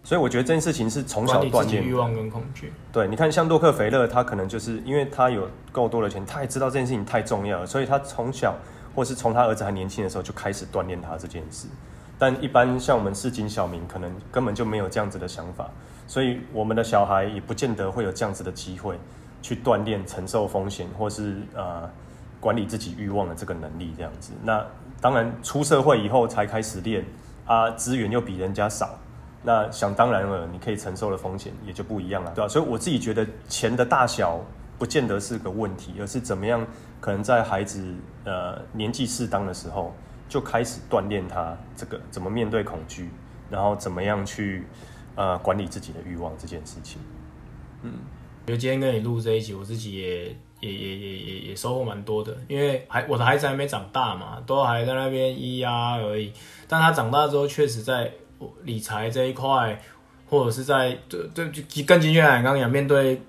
[0.04, 2.70] 所以我觉得这件事情是从小锻炼欲望跟恐惧。
[2.92, 8.54] 对，你看像洛克菲勒，他可能就是因为他有够多的钱，他也知道这件事情太重要了，所以他从小
[8.94, 11.66] 或是从他儿子还年轻的时候就开始锻炼他这件事。
[12.18, 15.70] 但一般像我们市井小民，可能根本就没有这样子的想法，
[16.06, 18.98] 所以我们的小孩也不见得会有这样子的机会
[19.40, 21.90] 去锻炼承受风险或是呃
[22.40, 24.32] 管理自己欲望的这个能力这样子。
[24.42, 24.62] 那
[25.00, 27.02] 当然出社会以后才开始练
[27.46, 28.98] 啊，资源又比人家少。
[29.46, 32.48] 那想当然了，你可以承受的风险也就不一样了，对吧？
[32.48, 34.40] 所以我自己觉得钱的大小
[34.78, 36.66] 不见得是个问题，而是怎么样
[36.98, 39.94] 可能在孩子呃年纪适当的时候
[40.30, 43.10] 就开始锻炼他这个怎么面对恐惧，
[43.50, 44.64] 然后怎么样去
[45.14, 46.98] 呃管理自己的欲望这件事情。
[47.82, 47.92] 嗯，
[48.44, 50.24] 我觉得今天跟你录这一集，我自己也
[50.60, 56.32] 也也也也也收获蛮多的，因为还我的孩子还没长大嘛，都还在那边咿呀而已，
[56.66, 58.10] 但他长大之后确实在。
[58.62, 59.80] 理财这一块，
[60.28, 63.20] 或者是在对对，就更精确来讲，刚刚讲面对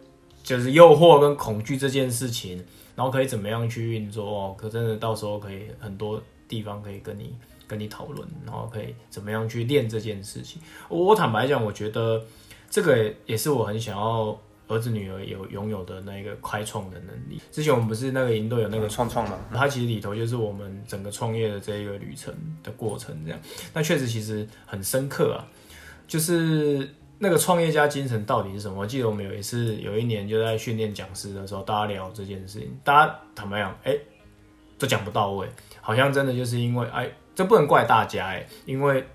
[0.44, 2.64] 就是诱惑跟恐惧这件事情，
[2.96, 4.56] 然后可以怎么样去运作哦？
[4.58, 7.36] 可真的到时候可以很多地方可以跟你
[7.68, 10.62] 跟你讨论，然后可以怎么样去练这件事情。
[10.90, 12.24] 我坦白讲，我觉得
[12.70, 14.38] 这个也是我很想要。
[14.68, 17.40] 儿子女儿有拥有的那个开创的能力。
[17.52, 19.38] 之前我们不是那个营队有那个创创嘛？
[19.54, 23.40] 它其实里头就是我们整个创业的这一个旅程的过程，这样。
[23.74, 25.46] 那确实其实很深刻啊，
[26.08, 28.80] 就是那个创业家精神到底是什么？
[28.80, 34.02] 我记得我们有一次有一年就在训练讲师的时候，大家聊这件事情，大家坦白讲，哎、欸，
[34.80, 35.48] 都讲不到位，
[35.80, 39.06] 好像真的就是因为，哎、欸，这不能怪大家、欸，哎，因为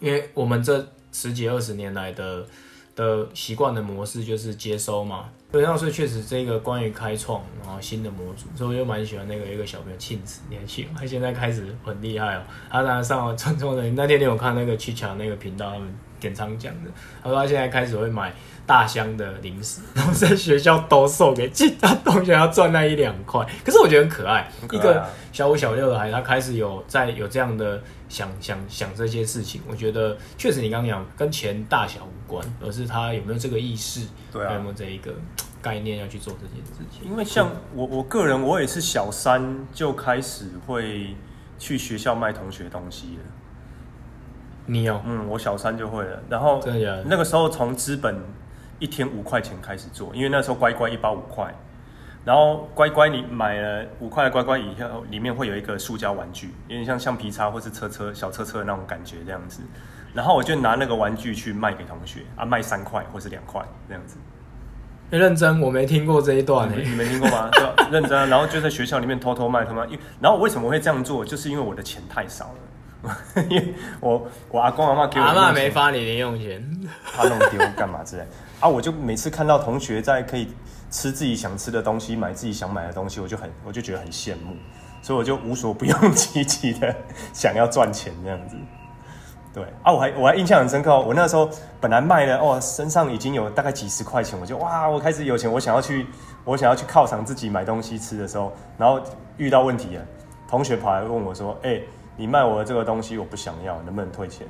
[0.00, 2.46] 因为我们这十几二十年来的。
[2.98, 16.90] 的习惯的模式就是接收嘛，对，那所以确实这个关于开创然后新的模组，所以我就蛮喜欢那个一个小朋友庆子年轻，他现在开始很厉害哦、他当然上了创创的那天你有看那个七强那个频道他们点唱讲的，
[17.22, 18.34] 他说他现在开始会买
[18.68, 27.82] 大箱的零食， 然后在学校兜售给其他同学要赚那一两块，可是我觉得很可爱，可爱啊、一个小五小六的孩子他开始有在有这样的。
[28.08, 35.12] 想想想这些事情，我觉得确实你刚刚讲跟钱大小无关，而是他有没有这个意识，对啊，有没有这一个
[35.60, 37.04] 概念要去做这件事情。
[37.04, 41.14] 因为像我我个人，我也是小三就开始会
[41.58, 43.22] 去学校卖同学东西了。
[44.64, 44.98] 你有？
[45.04, 46.22] 嗯，我小三就会了。
[46.30, 46.62] 然后
[47.04, 48.22] 那个时候从资本
[48.78, 51.52] 一天五块钱开始做，因为那时候乖乖一包五块。
[52.24, 59.62] 然后乖乖，你买了五块的乖乖以后，里面会有一个塑胶玩具，有点像橡皮擦或是车车小车车的那种感觉这样子。
[60.12, 64.18] 然后我就拿那个玩具去卖给同学啊，卖三块或是两块这样子。
[65.10, 67.48] 你认真，我没听过这一段，你没听过吗？
[67.52, 68.26] 就认真啊。
[68.26, 69.86] 然后就在学校里面偷偷卖，偷偷卖。
[69.86, 71.24] 因然后我为什么会这样做？
[71.24, 72.52] 就是因为我的钱太少
[73.02, 73.16] 了，
[73.48, 76.62] 因为我我阿公阿妈给我阿妈没发你零用钱，
[77.16, 78.26] 怕弄丢干嘛之类
[78.60, 78.68] 啊？
[78.68, 80.48] 我就每次看到同学在可以。
[80.90, 84.56] 吃自己想吃的东西，买自己想买的东西，我就很，我就觉得很羡慕，
[85.02, 86.96] 所以我就无所不用 其极的
[87.34, 88.56] 想要赚钱这样子。
[89.52, 91.46] 对啊，我还我还印象很深刻，我那时候
[91.78, 96.06] 本来卖了哦，身上已经有大概几十块钱，我就哇，我开始有钱，我想要去，
[96.42, 98.98] 我想要去犒赏自己买东西吃的时候，然后
[99.36, 100.02] 遇到问题了，
[100.48, 101.78] 同学跑来问我说：“哎、
[102.16, 104.46] 你卖我的这个东西我不想要，能不能退钱？”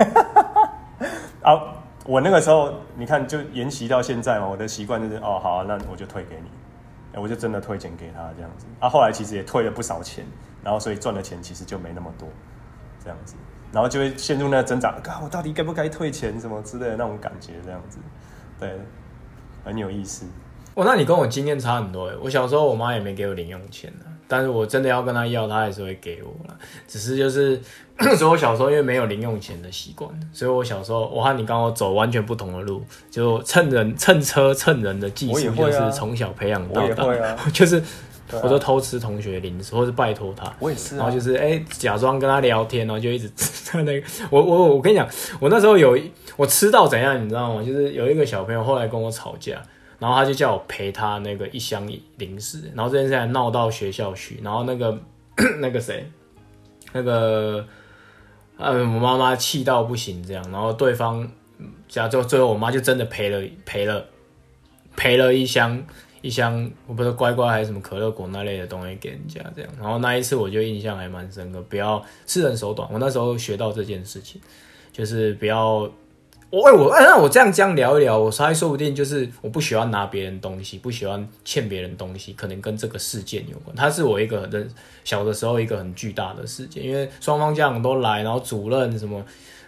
[1.44, 1.84] 啊。
[2.08, 8.64] 我那个时候，你看就沿袭到现在嘛，我的习惯就是哦，好，那我就退给你，我就真的退钱给他这样子。
[8.80, 10.24] 啊，后来其实也退了不少钱，
[10.64, 12.26] 然后所以赚的钱其实就没那么多，
[13.04, 13.34] 这样子，
[13.70, 17.98] 然后就会陷入那个挣扎，啊，我到底该不该退钱什么之类的那种感觉，这样子，
[18.58, 18.80] 对，
[19.62, 20.24] 很有意思。
[20.76, 23.92] 哇，那你跟我经验差很多诶，我小时候我妈也没给我零用钱。
[24.28, 26.54] 但是我真的要跟他要，他还是会给我啦。
[26.86, 27.58] 只是就是，
[28.18, 37.04] 所以我小时候因为没有零用钱的习惯，所以我小时候我和你刚好走完全不同的路，就蹭人、蹭车、蹭人的技术，就是从小培养到大。
[37.04, 37.82] 啊、 就是，
[38.42, 40.52] 我就偷吃同学零食，或是拜托他。
[40.58, 40.98] 我也是、啊。
[40.98, 44.06] 然后就是，哎、欸，假装跟他聊天，然后就一直 吃那个。
[44.28, 45.08] 我我我跟你讲，
[45.40, 45.98] 我那时候有
[46.36, 47.62] 我吃到怎样，你知道吗？
[47.64, 49.62] 就是有一个小朋友后来跟我吵架。
[49.98, 54.96] 然后他就叫我赔他那个一箱零食，然后这件事还闹到学校去，然后那个
[55.58, 56.08] 那个谁，
[56.92, 57.66] 那个
[58.56, 61.28] 呃我妈妈气到不行这样，然后对方
[61.88, 64.04] 家就最后我妈就真的赔了赔了
[64.96, 65.82] 赔了一箱
[66.22, 74.40] 一箱我不知道乖乖还是什么可乐果那类的东西给人家这样，然后那一次我就印象还蛮深刻，不要吃人手短，我那时候学到这件事情，
[74.92, 75.90] 就是不要。
[76.50, 83.76] 我我那我这样这样聊一聊，我猜说不定就是我不喜欢拿别人东西，不喜欢欠别人东西，可能跟这个事件有关。
[83.76, 84.70] 它是我一个很
[85.04, 89.22] 小的时候一个很巨大的事件，因为双方家长都来，然后主任什么，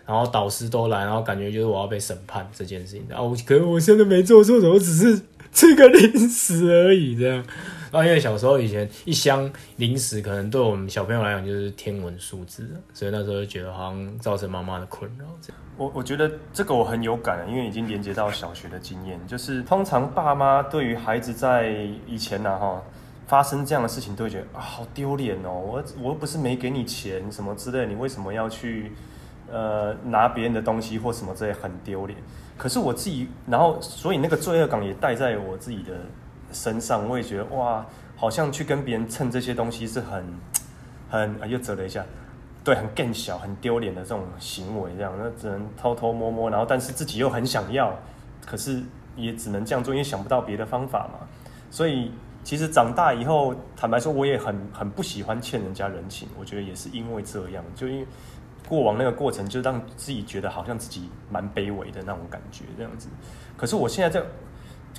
[0.06, 3.04] 然后导师都来，然后感觉就是我要被审判这件事情。
[3.08, 5.20] 然后我可能我现在没做错什么，我只是
[5.52, 7.44] 吃个零食而已，这样。
[7.92, 15.26] 然后因为小时候以前一箱零食，可能对我们小朋友来讲就是天文数字，所以那时候就觉得好像造成妈妈的困扰。
[15.42, 21.70] 这样，我我觉得这个我很有感，因为已经连接到小学的经验，就是通常爸妈对于孩子在
[22.06, 22.82] 以前呢、哈
[23.26, 28.92] 发生这样的事情，都会觉得啊好丢脸哦，我我又不是没给你钱什么之类，你为什么要去
[29.50, 32.18] 呃拿别人的东西或什么之类，很丢脸。
[32.58, 35.94] 可是我自己，然后所以那个罪恶感也带在我自己的。
[36.52, 40.24] 身上我也觉得哇，好像去跟别人蹭这些东西是很
[41.08, 42.04] 很啊，又折了一下，
[42.62, 47.94] 对，很更小、很丢脸的这种行为，这样那只能偷偷摸摸，然后但是自己又很想要，
[48.46, 48.82] 可是
[49.16, 51.26] 也只能这样做，因为想不到别的方法嘛。
[51.70, 52.12] 所以
[52.44, 56.28] 其实长大以后，坦白说，我也很很不喜欢欠人家人情。
[56.38, 58.06] 我觉得也是因为这样，就因为
[58.68, 63.08] 过往那个过程，就让自己觉得好像自己蛮卑微的那种感觉，这样子。
[63.56, 64.26] 可是我现在在。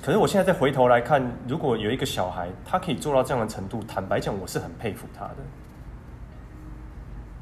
[0.02, 5.36] 可是我现在再回头来看，如果有一个小孩，他可以做到这样的程度，坦白讲，我是很佩服他的。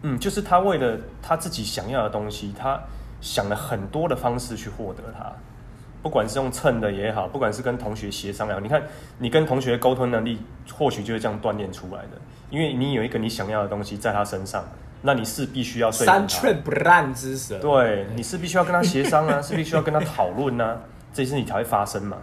[0.02, 2.80] 嗯，就是他为了他自己想要的东西，他
[3.20, 5.30] 想了很多的方式去获得它，
[6.02, 8.82] 不管是用蹭的也好，不管是跟同学协商也好，你看
[9.18, 10.38] 你跟同学沟通能力，
[10.72, 14.64] 或许就是这样锻炼出来的，因为你有一个你想要的东西在他身上，
[15.02, 16.06] 那你是必须要说。
[16.06, 17.58] 三寸不烂之舌。
[17.58, 20.78] 对，你是必须要跟他协商啊，是必须要跟他讨论啊，
[21.12, 22.16] 这些你才会发生嘛。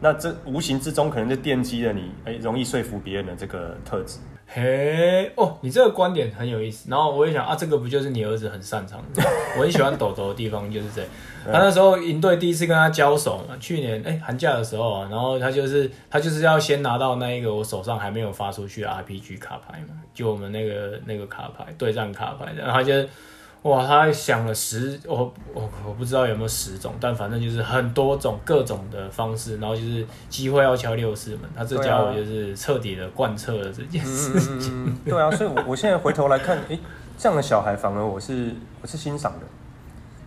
[0.00, 4.18] 那这无形之中可能就奠基了你哎，容易说服别人的这个特质。
[4.54, 6.90] 嘿哦，你这个观点很有意思。
[6.90, 9.22] 然后我也想啊，这个不就是你儿子很擅长的？
[9.56, 11.10] 我很喜欢抖抖的地方就是这样。
[11.44, 22.92] 他那时候营队第一次跟他交手嘛，去年哎寒假的时候啊，然后他就是他就是要先拿到那一个我手上还没有发出去的 RPG 卡牌嘛，就我们那个那个卡牌对战卡牌，然后他就。
[23.62, 34.86] 哇，他想了十，我我我不知道有没有十种，但反正就是很多种各种的方式，然后就是机会要敲六四门，他这家伙就是彻底的贯彻了这件事情。
[34.86, 36.80] 嗯、对啊，所以我我现在回头来看，诶、欸，
[37.16, 39.46] 这样的小孩反而我是我是欣赏的，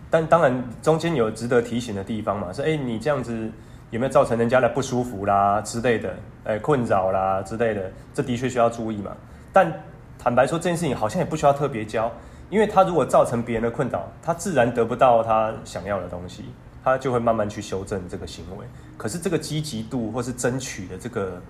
[0.08, 3.50] 但当然中间有值得提醒的地方嘛，是诶、欸，你这样子
[3.90, 6.08] 有没有造成人家的不舒服啦之类的，
[6.44, 9.10] 诶、欸，困扰啦之类的，这的确需要注意嘛。
[9.52, 9.70] 但
[10.18, 12.10] 坦白说，这件事情好像也不需要特别教。
[12.48, 16.44] 因为他如果造成别人的困扰，他自然得不到他想要的东西，
[16.84, 18.64] 他就会慢慢去修正这个行为。
[18.96, 21.42] 可是这个积极度或是争取的这个，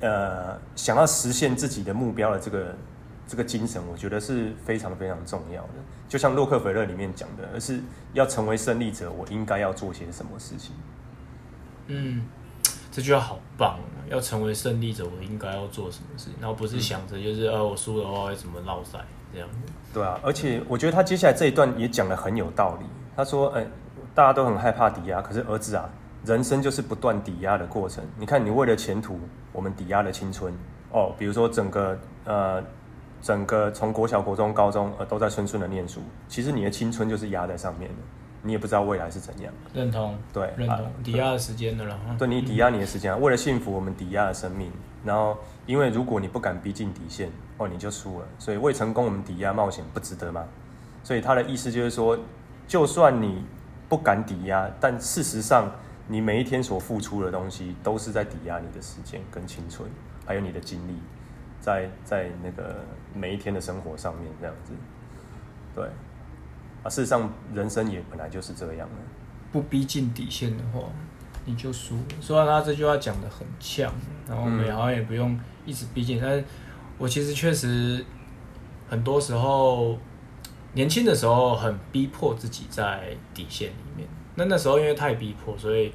[0.00, 2.74] 呃，想要实现自己的目标的这个
[3.26, 5.74] 这个精神，我觉得是非常非常重要的。
[6.08, 7.80] 就像洛克菲勒里面讲的，而是
[8.12, 10.72] 要成为胜利者，我应该要做些什么事情。
[11.88, 12.24] 嗯，
[12.92, 13.98] 这句话好棒啊！
[14.08, 16.34] 要成为胜利者，我应该要做什么事情？
[16.40, 19.00] 然后不是想着就是，呃、嗯啊，我输的话会怎么落赛。
[19.32, 19.48] 这样
[19.92, 22.86] 对啊，而且我觉得他接下来这一段也讲得很有道理。
[23.14, 23.66] 他说：“哎、
[24.14, 25.88] 大家都很害怕抵押，可是儿子啊，
[26.24, 28.02] 人生就是不断抵押的过程。
[28.18, 29.20] 你看，你为了前途，
[29.52, 30.52] 我们抵押了青春
[30.92, 31.12] 哦。
[31.18, 32.62] 比如说整个呃，
[33.20, 36.00] 整个从国小、国中、高中呃，都在顺顺的念书。
[36.26, 37.96] 其实你的青春就是压在上面的，
[38.42, 39.52] 你也不知道未来是怎样。
[39.72, 41.98] 认同，对，认同，啊、抵押的时间的了。
[42.18, 44.70] 对，你抵押你的时间，为了幸福，我们抵押了生命。
[45.04, 50.44] 然后，因为如果你不敢逼近底线。”哦，你就输了，所以未成功，我们抵押冒险不值得吗？
[51.04, 52.18] 所以他的意思就是说，
[52.66, 53.44] 就算你
[53.88, 55.70] 不敢抵押，但事实上，
[56.08, 59.88] 你每一天所付出的东西，都是在抵押你的时间跟青春，
[60.26, 60.94] 还有你的精力，
[61.60, 62.76] 在在那个
[63.14, 64.72] 每一天的生活上面这样子。
[65.74, 65.84] 对，
[66.82, 68.94] 啊，事实上，人生也本来就是这样的。
[69.52, 70.80] 不逼近底线的话，
[71.44, 72.02] 你就输了。
[72.20, 73.92] 虽然他这句话讲得很呛，
[74.28, 76.44] 然后我们好像也不用一直逼近，但是。
[76.98, 78.04] 我其实确实
[78.88, 79.98] 很多时候
[80.74, 84.06] 年轻的时候很逼迫自己在底线里面。
[84.36, 85.90] 那那时候因为太逼迫，所以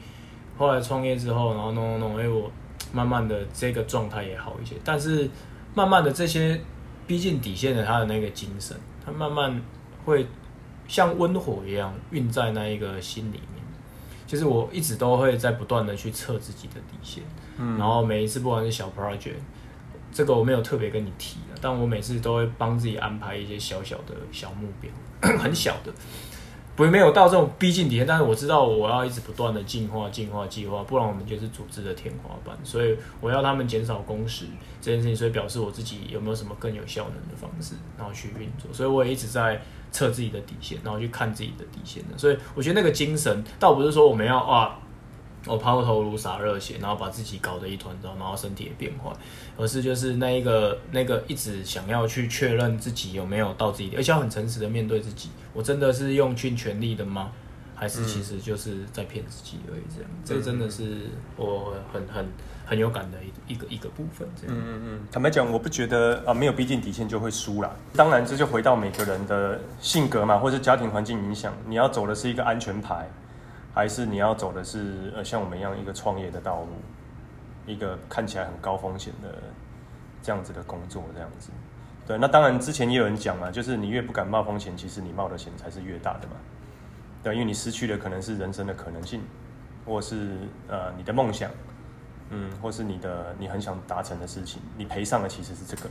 [0.58, 2.52] 后来创业之后，然后弄弄弄，哎，我
[2.92, 4.76] 慢慢的这个状态也好一些。
[4.84, 5.30] 但是
[5.74, 6.60] 慢慢的这些
[7.06, 9.62] 逼近底线的他的那个精神，他慢慢
[10.04, 10.28] 会
[10.88, 13.64] 像温火一样运在那一个心里面。
[14.26, 17.24] 就是我一直都会在不断的去测自己的底线，
[17.58, 19.36] 嗯，然后每一次不管是小 project。
[20.12, 24.92] 这个我没有特别跟你提，但我每次都会帮自己安排一些小小的小目标，
[25.38, 25.94] 很小的，
[26.78, 32.56] 不没有到这种逼近底线，但是我知道我要一直不断的进化、进化、计划，不然我们就是组织的天花板。
[32.64, 34.46] 所以我要他们减少工时
[34.80, 38.72] 这件事情，所以表示我自己有没有什么更有效能的方式，然后去运作。
[38.72, 39.60] 所以我也一直在
[39.92, 42.18] 测自己的底线，然后去看自己的底线的。
[42.18, 44.78] 所以我觉得那个精神，倒不是说我们要啊。
[45.48, 49.12] 我抛头颅洒热血，然后把自己搞得一团糟，然后身体也变坏，
[49.58, 57.32] 而是就是那一个那个一直想要去确认自己有没有到自己，而且要很诚实的面对自己，我真的是用尽全力的吗？
[57.80, 59.82] 还是其实就是在骗自己而已？
[59.96, 62.28] 这样，嗯、这真的是我很很
[62.66, 64.28] 很有感的一一个一个部分。
[64.36, 65.08] 这样，嗯嗯嗯。
[65.12, 67.72] 坦白讲，我不觉得啊，没有逼近底线就会输啦。
[67.96, 73.08] 当然，这就回到每个人的性格嘛，或者家庭环境影响，你要走的是一个安全牌。
[73.78, 76.70] 还是你要走的是呃像我们一样一个创业的道路，
[77.68, 79.36] 一个看起来很高风险的
[80.24, 81.52] 这样子的工作这样子，
[82.08, 86.34] 对，那当然之前也有人讲嘛，就是你越不敢冒风险，其实你冒的险才是越大的嘛，
[87.22, 89.22] 对，因为你失去的可能是人生的可能性，
[89.86, 91.52] 或是呃你的梦想，
[92.32, 95.90] 嗯，或是你的你很想达成的事情，你赔上的其实是这个，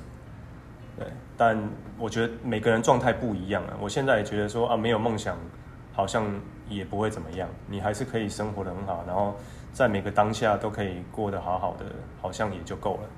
[0.98, 1.06] 对，
[1.36, 1.56] 但
[1.96, 5.38] 我觉得每个人状态不一样啊，我现在也觉得说啊没有梦想。
[5.96, 6.26] 好像
[6.68, 9.34] 也不会怎么样，你还是可以生活得很好，然后
[9.72, 11.86] 在每个当下都可以过得好好的，
[12.20, 13.08] 好像也就够了。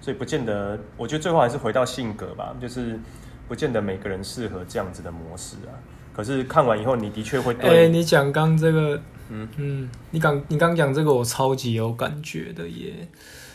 [0.00, 2.98] 所以不见得，我觉得最后还是回到性格吧，就是
[3.46, 5.70] 不见得每个人适合这样子的模式啊。
[6.12, 13.08] 可是看完以后，你的确会对，哎、欸，你讲刚这个嗯嗯，你刚你刚讲这个，我超级有感觉的耶。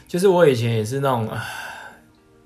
[0.08, 1.42] 就是我以前也是那种，唉，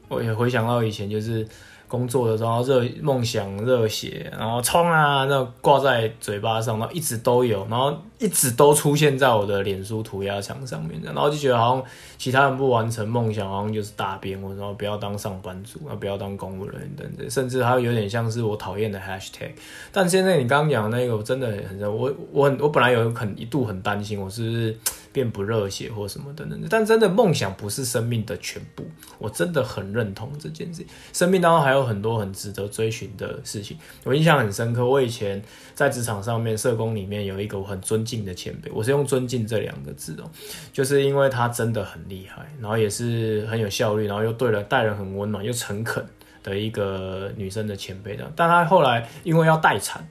[0.07, 1.47] 我也回想到以前就是。
[1.93, 11.83] 工作的时候，热梦想、热血，然后冲啊，那挂在嘴巴上，然后一直都有，然后一直都出现在我的脸书涂鸦墙上面，然后就觉得好像
[12.17, 19.51] 其他人不完成梦想，好像就是大便，或者说不要当上班族，啊，不要当公务人员等等，甚至还有有点像是我讨厌的 hashtag。
[19.91, 24.75] 但现在你刚刚讲那个，我真的很我我很我本来有很一度很担心，我是不是
[25.13, 28.83] 变不热血或什么等等，但真的梦想不是生命的全部，
[29.19, 30.83] 我真的很认同这件事。
[31.13, 34.83] 生命当中还有很多很值得追寻的事情，我印象很深刻。
[34.83, 35.41] 我以前
[35.75, 40.29] 在职场上面，社工里面有一个我很尊敬的前辈，我是用“尊敬”这两个字哦，
[40.73, 46.03] 就是因为他真的很厉害，然后也是很有效率，然后又对了待人很温暖又诚恳
[46.41, 48.29] 的一个女生的前辈的。
[48.35, 50.05] 但他后来因为要待产，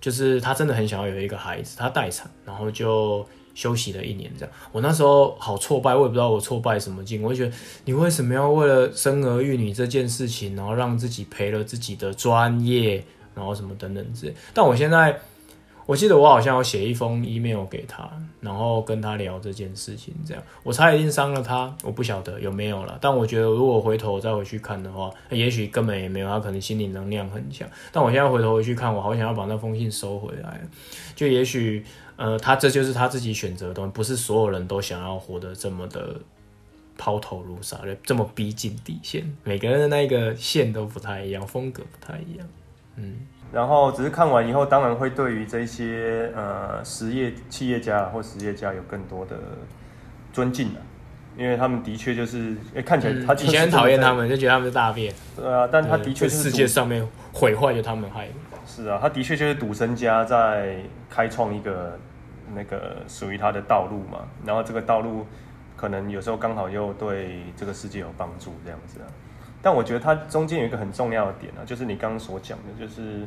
[0.00, 3.26] 就是他真的很想要有一个孩子，他待产，然后就。
[3.54, 14.34] 休息了一年，这样，我那时候好挫败，我也不知道我挫败什么劲，我就觉得你为什么要为了生儿育女这件事情，然后让自己赔了自己的专业，然后什么等等之类。
[14.54, 15.18] 但我现在，
[15.84, 22.96] 我记得我好像要写一封 email 给他，然后跟他聊这件事情，这样，我差一点伤了他，我不晓得有没有了。
[23.02, 27.68] 但我觉得如果回头再回去看的话，也许根本也没有，他可能心理能量很强。
[27.90, 30.60] 但我现在回头回去看，我好想要把那封信收回来，
[31.14, 31.84] 就也许。
[32.22, 36.14] 呃，他这就是他自己选择的东西，不是所有人都想要活得这么的
[36.96, 39.24] 抛头颅洒，这么逼近底线。
[39.42, 42.46] 每个人的那个线都不太一样，风格不太一样。
[42.94, 49.36] 嗯，然后只是看完以后，当然会对于这些呃实业企业家或实业家有更多的
[50.32, 50.80] 尊敬了，
[51.36, 55.12] 因为他们的确就是，哎，看起来他以前很讨厌他们，就觉得他们是大便。
[55.34, 58.34] 对啊，但他的确是世界上面毁坏就他们害的。
[58.64, 60.76] 是啊，他的确就是赌神家在
[61.10, 61.98] 开创一个
[62.54, 65.26] 那个属于他的道路嘛，然后这个道路
[65.76, 69.06] 可能有时候刚好又对这个世界有帮助这样子啊。
[69.60, 73.26] 但我觉得它中间有一个很重要的点啊，就是你刚刚所讲的，就是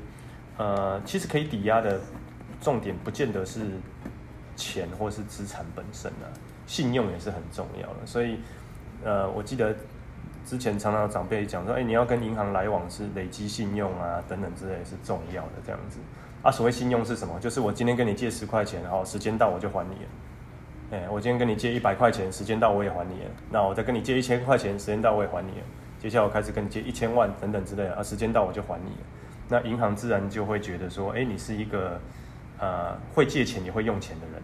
[0.57, 1.99] 呃，其实可以抵押的
[2.59, 3.61] 重点不见得是
[4.55, 6.27] 钱或是资产本身啊，
[6.65, 8.05] 信用也是很重要的。
[8.05, 8.39] 所以
[9.03, 9.75] 呃，我记得。
[10.45, 15.97] 之前常常长辈讲说，哎、你要跟银行来往是累积信用啊，等等之类是重要的这样子。
[16.45, 17.39] 啊，所谓信用是什么？
[17.39, 20.09] 就是我今天跟你借十块钱，然后时间到我就还你了。
[20.91, 23.31] 哎、我今天跟你借一百块钱，时间到我也还你了。
[23.49, 25.65] 那我再跟你借一千块钱，时间到我也还你了。
[25.99, 29.01] 接下来我开始跟你借一千万等等之类，啊，时间到我就还你了。
[29.49, 31.99] 那银行自然就会觉得说，哎、你是一个
[32.59, 34.39] 呃会借钱也会用钱的人。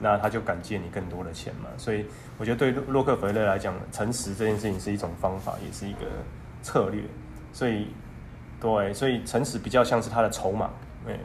[0.00, 2.04] 那他就敢借你更多的钱嘛，所以
[2.38, 6.00] 我觉得对洛克菲勒来讲，诚实这件事情是一种方法，也是一个
[6.60, 7.02] 策略。
[7.52, 7.86] 所以，
[8.60, 10.68] 对，所以诚实比较像是他的筹码。
[11.06, 11.18] 对，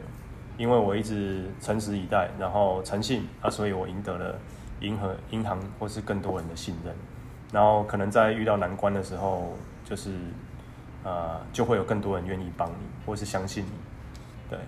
[0.56, 4.38] 因为我一直诚实以待，然后诚信啊，所以我赢得了
[4.80, 6.94] 银河银行或是更多人的信任。
[7.52, 9.54] 然后可能在遇到难关的时候，
[9.84, 10.12] 就是
[11.04, 12.74] 呃，就会有更多人愿意帮你，
[13.04, 13.70] 或是相信你。
[14.48, 14.58] 对。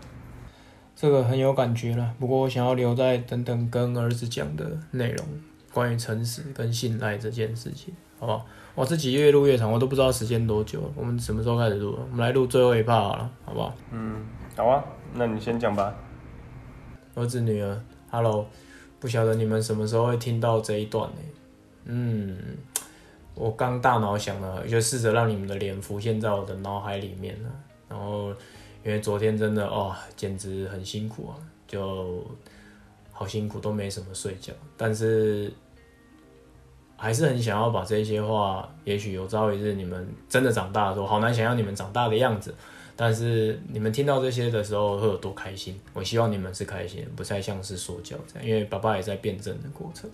[0.97, 5.27] 这个很有感觉了，不过我想要留在等等跟儿子讲的内容，
[5.73, 8.47] 关于诚实跟信赖这件事情，好不好？
[8.77, 10.89] 我自己越录越长，我都不知道时间多久了。
[10.95, 11.99] 我们什么时候开始录？
[12.11, 13.75] 我们来录最后一 part 好了，好不好？
[13.91, 14.25] 嗯，
[14.57, 14.85] 好啊，
[15.15, 15.95] 那你先讲吧。
[17.15, 18.47] 儿子女儿，Hello，
[18.99, 21.17] 不晓得你们什么时候会听到这一段呢？
[21.85, 22.37] 嗯，
[23.35, 27.49] 我刚大脑想了，就试着让你们的脸浮现在我的脑海里面了，
[27.89, 28.35] 然后。
[28.87, 31.33] 因为昨天真的哦，简直很辛苦啊，
[31.67, 32.23] 就
[33.11, 34.53] 好辛苦，都没什么睡觉。
[34.77, 35.51] 但是
[36.95, 42.55] 还是很想要把这些话，也许有朝一日你们真的长大的时候，好难想象你们长大的样子。
[42.97, 45.79] 但是你们听到这些的时候会有多开心？
[45.93, 50.09] 我希望你们是开心，不再像是说教这样，因为爸爸也在辩证的过程。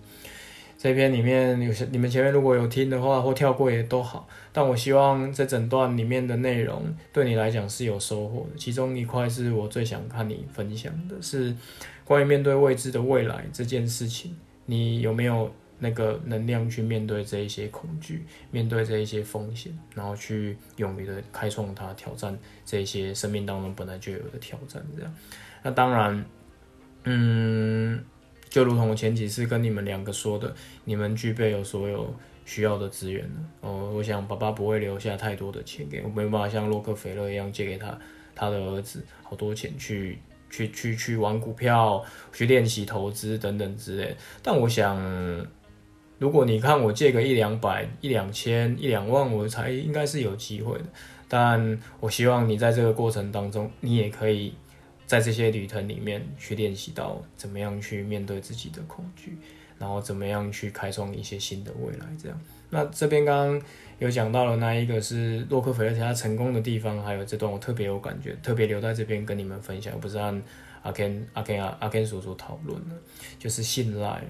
[0.77, 4.27] 这篇里面有些你们前面如果有听的话，或跳过也都好。
[4.51, 8.57] 但我希望这整段里面的内容对你来讲是有收获的。
[8.57, 11.55] 其中一块是我最想看你分享的，是
[12.03, 15.51] 关于面对未知的未来这件事情，你有没有
[15.83, 24.81] 那个能量去面对这一些恐惧，面对这一些风险，然后去勇于的开创它，挑战这一些生命当中本来就有的挑战。
[24.95, 25.13] 这样，
[25.63, 26.25] 那当然，
[27.05, 28.01] 嗯。
[28.49, 30.53] 就如同我前几次跟你们两个说的，
[30.83, 32.13] 你们具备有所有
[32.43, 33.35] 需要的资源了。
[33.61, 37.97] 哦，我想爸爸不会留下太多的钱给我，没办法像洛克菲勒一样借给他
[38.35, 40.19] 他的儿子好多钱去
[40.49, 42.03] 去去去玩股票、
[42.33, 44.13] 去练习投资等等之类。
[44.43, 44.97] 但我想，
[46.21, 50.85] 如果你看我借个一两百、一两千、一两万，我才应该是有机会的。
[51.27, 54.53] 但我希望你在这个过程当中，你也可以。
[55.07, 59.37] 在这些旅程里面去练习到怎么样去面对自己的恐惧，
[59.77, 62.05] 然后怎么样去开创一些新的未来。
[62.17, 63.61] 这样，那这边刚刚
[63.99, 70.41] 有讲到了那一个是洛克菲勒他成功的地方，还有这段我特别有感觉，特别留在这边跟你们分享，不是按
[70.81, 72.95] 阿 Ken 阿 Ken 阿 Ken 所说讨论的，
[73.37, 74.23] 就是信赖。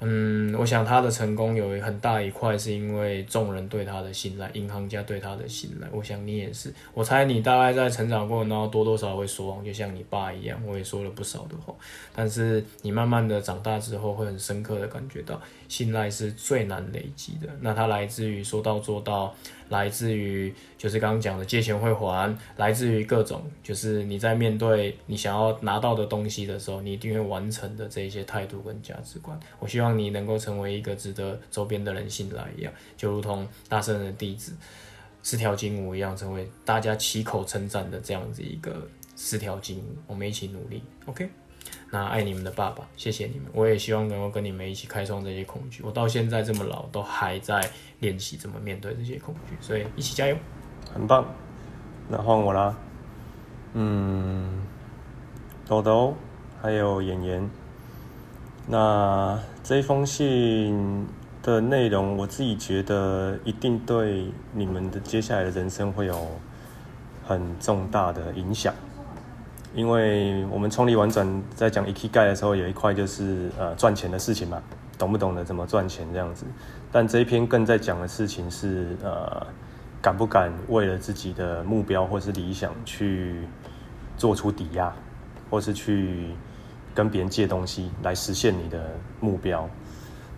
[0.00, 5.86] 嗯，我想他的成功有很大一块是因为众人对他的信赖，银行家对他的信赖。
[5.92, 11.74] 我想你也是，我猜你大概在成长过程当中多多少少会说，就像你爸一样，我也说了不少的话。
[12.14, 17.48] 但是你慢慢的长大之后，会很深刻的感觉到，信赖是最难累积的。
[17.60, 19.34] 那它来自于说到做到。
[19.70, 29.38] 来自于就是刚刚讲的借钱会还，来自于各种就是你在面对你想要拿到的东西的时候，你一定会完成的这一些态度跟价值观。
[29.60, 34.52] 我希望让你能够成为一个值得周边的人信赖一样，就如同大圣的弟子
[35.20, 38.86] 四条金吾一样，成为大家齐口称赞的这样子一个
[39.16, 39.96] 四条金吾。
[40.06, 41.28] 我们一起努力，OK。
[41.90, 43.46] 那爱你们的爸爸，谢谢你们。
[43.52, 45.82] 我也希望能够跟你们一起开创这些恐惧。
[45.82, 47.68] 我到现在这么老，都还在
[47.98, 50.36] 练习怎么面对这些恐惧，所以一起加油，
[50.94, 51.26] 很棒。
[52.08, 52.78] 那换我啦，
[53.74, 54.64] 嗯，
[55.66, 56.14] 豆豆
[56.62, 57.50] 还有妍妍。
[58.66, 61.06] 那这一封信
[61.42, 66.28] 的内容，我自己觉得一定对你们的接下来的人生会有
[67.26, 68.72] 很重大的影响。
[69.74, 74.60] 因为我们创立玩转在讲 Ikigai 的时候，有一块就是呃赚钱的事情嘛，
[74.98, 76.44] 懂不懂得怎么赚钱这样子。
[76.90, 79.46] 但这一篇更在讲的事情是呃
[80.02, 83.36] 敢不敢为了自己的目标或是理想去
[84.16, 84.92] 做出抵押，
[85.48, 86.30] 或是去
[86.94, 89.68] 跟别人借东西来实现你的目标。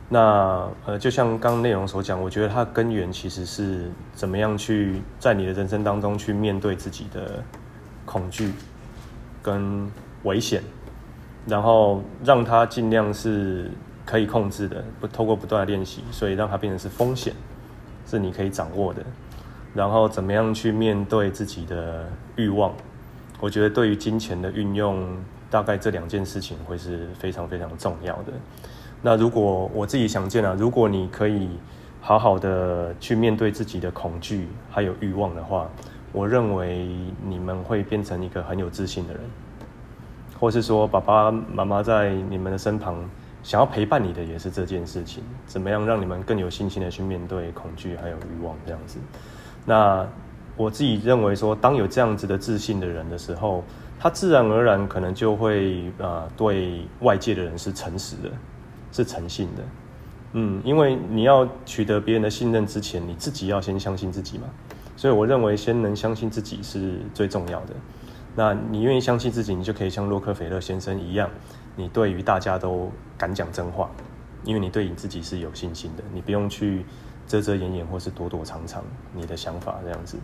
[0.09, 7.43] 那呃就像刚刚内容所讲，我觉得它根源其实是怎么样去在你的人生当中去面对自己的
[8.05, 8.53] 恐惧。
[9.45, 9.91] 跟
[10.23, 10.63] 危险，
[11.49, 13.69] 然后让它尽量是
[14.07, 17.35] 可以控制的，不透过不断的练习，所以让它变成是风险，
[18.07, 19.03] 是你可以掌握的。
[19.75, 22.73] 然后怎么样去面对自己的欲望？
[23.41, 25.05] 我觉得对于金钱的运用，
[25.53, 28.33] 大概这两件事情会是非常非常重要的。
[29.01, 31.49] 那如果我自己想见啊，如果你可以
[32.01, 35.69] 好好的去面对自己的恐惧还有欲望的话。
[36.15, 36.87] 我认为
[37.27, 39.23] 你们会变成一个很有自信的人，
[40.39, 42.97] 或是说爸爸妈妈在你们的身旁
[43.43, 45.25] 想要陪伴你的也是这件事情。
[45.47, 48.99] 怎么样让你们更有信心的去面对恐惧还有欲望这样子？
[49.65, 50.07] 那
[50.55, 53.65] 我自己认为说，当有这样子的自信的人的时候，
[54.03, 58.29] 他自然而然可能就会、呃、对外界的人是诚实的，
[58.91, 59.63] 是诚信的。
[60.33, 64.45] 嗯，因为你要取得别人的信任之前，你自己要先相信自己嘛。
[64.97, 67.75] 所以我认为，先能相信自己是最重要的。
[68.35, 71.31] 那你愿意相信自己，你就可以像洛克菲勒先生一样，
[71.77, 73.89] 你对于大家都敢讲真话，
[74.43, 76.85] 因为你对你自己是有信心的，你不用去
[77.29, 78.83] 遮遮掩掩或是躲躲藏藏
[79.15, 80.19] 你的想法这样子。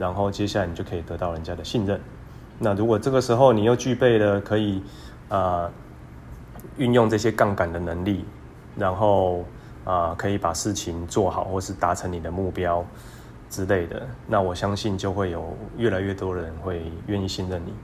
[0.00, 2.00] 然后接下来你就可以得到人家的信任。
[2.60, 4.80] 那如果这个时候你又具备了可以
[5.28, 5.68] 啊
[6.76, 8.24] 运用这些杠杆的能力，
[8.76, 9.44] 然后
[9.84, 12.84] 啊可以把事情做好，或是达成你的目标。
[13.50, 17.74] 之类的，那我相信就会有越来越多人会愿意信任你，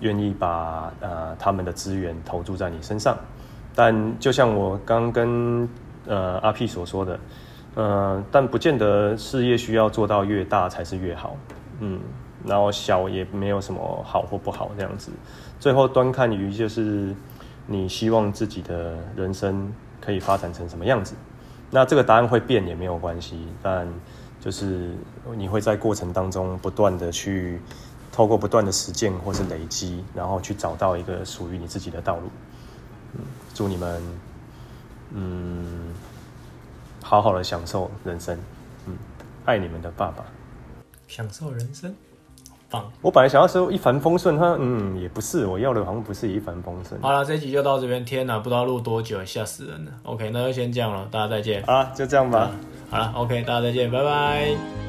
[0.00, 3.16] 愿意把呃他们的资源投注在你身上。
[3.76, 5.68] 但就像我刚跟
[6.08, 7.20] 呃阿 P 所说的，
[7.76, 11.36] 呃，但不见得事业需要做到越大才是越好，
[11.78, 12.00] 嗯，
[12.44, 15.10] 然后小也没有什么好或不好这样子。
[15.58, 17.14] 最后端看于就是
[17.66, 21.14] 你希望自己的人生可以发展成什么样子。
[21.70, 23.86] 那这个答案会变也没有关系，但。
[24.40, 24.94] 就是
[25.36, 27.60] 你会在过程当中不断的去
[28.12, 32.30] 透过不断的实践或是累积，然后去找到一个属于你自己的道路。
[33.14, 33.20] 嗯，
[33.52, 34.00] 祝你们
[35.12, 35.92] 嗯
[37.02, 38.38] 好好的享受人生。
[38.86, 38.96] 嗯，
[39.44, 40.24] 爱你们的爸爸。
[41.08, 41.92] 享受人生，
[42.70, 42.84] 棒！
[43.00, 47.00] 我本来想要说一帆风顺，他嗯也不是，我要的好像不是一帆风顺。
[47.00, 48.04] 好了，这集就到这边。
[48.04, 49.92] 天哪，不知道录多久，吓死人了。
[50.04, 51.62] OK，那就先这样了，大家再见。
[51.66, 52.50] 好了，就这样吧。
[52.90, 54.87] 好了，OK，大家再见，拜拜。